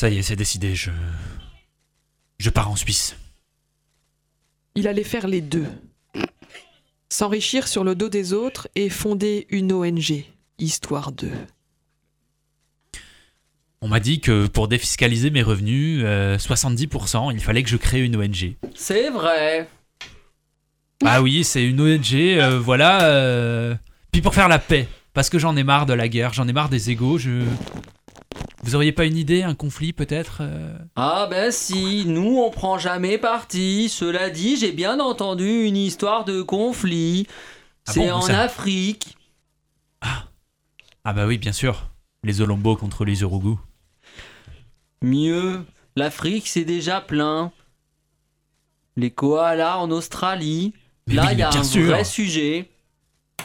[0.00, 0.90] Ça y est, c'est décidé, je.
[2.38, 3.16] Je pars en Suisse.
[4.76, 5.66] Il allait faire les deux.
[7.18, 10.22] S'enrichir sur le dos des autres et fonder une ONG,
[10.60, 11.28] Histoire 2.
[13.80, 18.04] On m'a dit que pour défiscaliser mes revenus, euh, 70%, il fallait que je crée
[18.04, 18.54] une ONG.
[18.76, 19.68] C'est vrai
[21.04, 23.02] Ah oui, c'est une ONG, euh, voilà.
[23.06, 23.74] euh,
[24.12, 26.52] Puis pour faire la paix, parce que j'en ai marre de la guerre, j'en ai
[26.52, 27.42] marre des égaux, je.
[28.64, 32.76] Vous auriez pas une idée, un conflit peut-être euh Ah ben si, nous on prend
[32.78, 33.88] jamais parti.
[33.88, 37.26] Cela dit, j'ai bien entendu une histoire de conflit.
[37.86, 39.16] Ah C'est bon, en ça- Afrique.
[41.04, 41.88] Ah bah oui, bien sûr.
[42.24, 43.54] Les Olombo contre les Urugu.
[45.02, 45.64] Mieux,
[45.96, 47.52] l'Afrique c'est déjà plein.
[48.96, 50.74] Les koalas en Australie.
[51.06, 51.86] Mais Là, oui, il y a un sûr.
[51.86, 52.68] vrai sujet.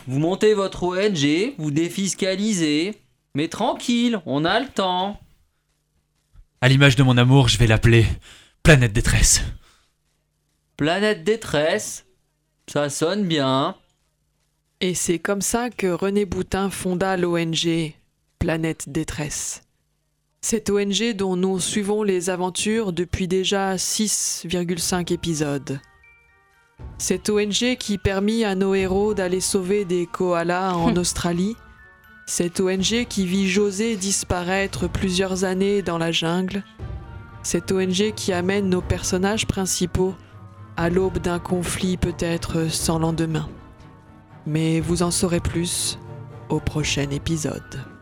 [0.07, 2.95] Vous montez votre ONG, vous défiscalisez.
[3.35, 5.19] Mais tranquille, on a le temps.
[6.61, 8.05] À l'image de mon amour, je vais l'appeler
[8.61, 9.41] Planète Détresse.
[10.77, 12.05] Planète détresse.
[12.67, 13.75] Ça sonne bien.
[14.81, 17.93] Et c'est comme ça que René Boutin fonda l'ONG
[18.37, 19.63] Planète Détresse.
[20.41, 25.79] Cette ONG dont nous suivons les aventures depuis déjà 6,5 épisodes.
[26.97, 31.55] Cette ONG qui permit à nos héros d'aller sauver des koalas en Australie.
[32.25, 36.63] Cette ONG qui vit José disparaître plusieurs années dans la jungle.
[37.43, 40.15] Cette ONG qui amène nos personnages principaux
[40.77, 43.49] à l'aube d'un conflit peut-être sans lendemain.
[44.47, 45.99] Mais vous en saurez plus
[46.49, 47.92] au prochain épisode.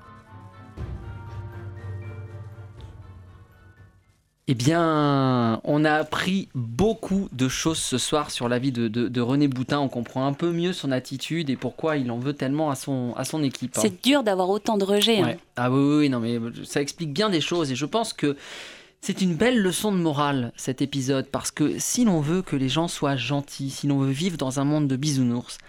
[4.51, 9.07] Eh bien, on a appris beaucoup de choses ce soir sur la vie de, de-
[9.07, 9.79] de René Boutin.
[9.79, 13.13] On comprend un peu mieux son attitude et pourquoi il en veut tellement à son,
[13.15, 13.77] à son équipe.
[13.77, 13.81] hein.
[13.81, 15.21] C'est dur d'avoir autant de rejets.
[15.21, 15.35] hein.
[15.55, 18.35] Ah oui, oui, oui, non, mais ça explique bien des choses et je pense que
[18.99, 22.67] c'est une belle leçon de morale cet épisode parce que si l'on veut que les
[22.67, 25.59] gens soient gentils, si l'on veut vivre dans un monde de bisounours,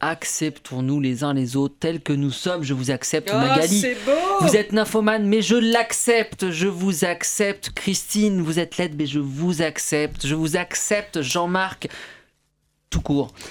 [0.00, 2.62] acceptons-nous les uns les autres tels que nous sommes.
[2.62, 3.84] Je vous accepte, Magali.
[4.06, 6.50] beau Vous êtes nymphomane, mais je l'accepte.
[6.50, 8.40] Je vous accepte, Christine.
[8.42, 10.26] Vous êtes laide, mais je vous accepte.
[10.26, 11.88] Je vous accepte, Jean-Marc.
[12.90, 13.32] Tout court.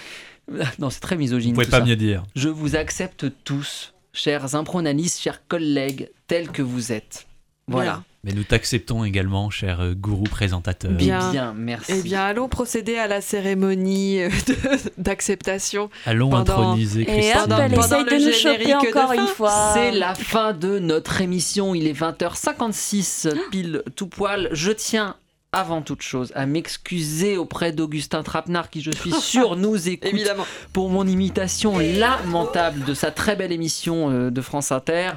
[0.80, 1.50] Non, c'est très misogyne.
[1.52, 1.86] Vous pouvez tout pas ça.
[1.86, 2.24] mieux dire.
[2.36, 7.28] Je vous accepte tous, chers impronalistes, chers collègues, tels que vous êtes.
[7.68, 8.04] Voilà.
[8.28, 10.92] Mais nous t'acceptons également, cher euh, gourou présentateur.
[10.92, 11.30] Bien.
[11.30, 11.94] Eh bien, merci.
[11.96, 14.30] Eh bien, allons procéder à la cérémonie euh,
[14.98, 15.90] d'acceptation.
[16.06, 17.54] Allons Pendant- introniser Et Christine.
[17.54, 19.72] hop, elle Pendant essaye le de nous choper encore une fois.
[19.74, 21.74] C'est la fin de notre émission.
[21.74, 24.50] Il est 20h56, pile tout poil.
[24.52, 25.16] Je tiens
[25.54, 30.45] avant toute chose à m'excuser auprès d'Augustin Trapenard qui je suis sûr nous écoute Évidemment.
[30.74, 35.12] pour mon imitation lamentable de sa très belle émission euh, de France Inter.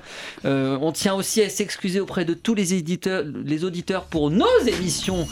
[0.45, 4.47] Euh, on tient aussi à s'excuser auprès de tous les éditeurs, les auditeurs pour nos
[4.67, 5.27] émissions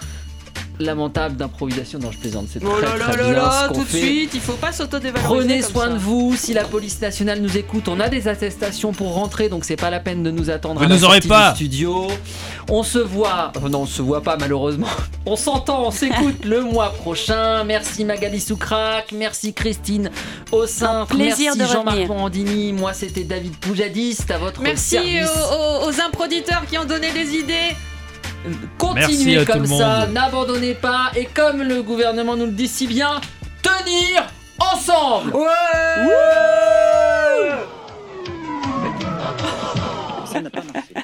[0.80, 1.98] lamentables d'improvisation.
[1.98, 3.84] Non, je plaisante, c'est Oh très là là très là bien là, ce qu'on tout
[3.84, 5.34] de suite, il faut pas s'auto-dévaloriser.
[5.40, 5.92] Prenez comme soin ça.
[5.94, 6.34] de vous.
[6.36, 9.90] Si la police nationale nous écoute, on a des attestations pour rentrer, donc c'est pas
[9.90, 11.50] la peine de nous attendre Vous à la nous aurez pas.
[11.50, 12.06] du studio.
[12.70, 14.86] On se voit, euh, non, on se voit pas malheureusement.
[15.30, 17.62] On s'entend, on s'écoute le mois prochain.
[17.64, 20.10] Merci Magali Soukrak, merci Christine
[20.52, 22.08] au cintre, plaisir merci de Jean-Marc.
[22.08, 22.72] Morandini.
[22.72, 25.26] Moi, c'était David Poujadiste à votre Merci service.
[25.28, 27.76] aux, aux, aux improditeurs qui ont donné des idées.
[28.78, 33.20] Continuez comme ça, n'abandonnez pas, et comme le gouvernement nous le dit si bien,
[33.62, 34.24] tenir
[34.58, 35.34] ensemble.
[35.34, 35.44] Ouais,
[40.24, 40.94] ça n'a pas marché.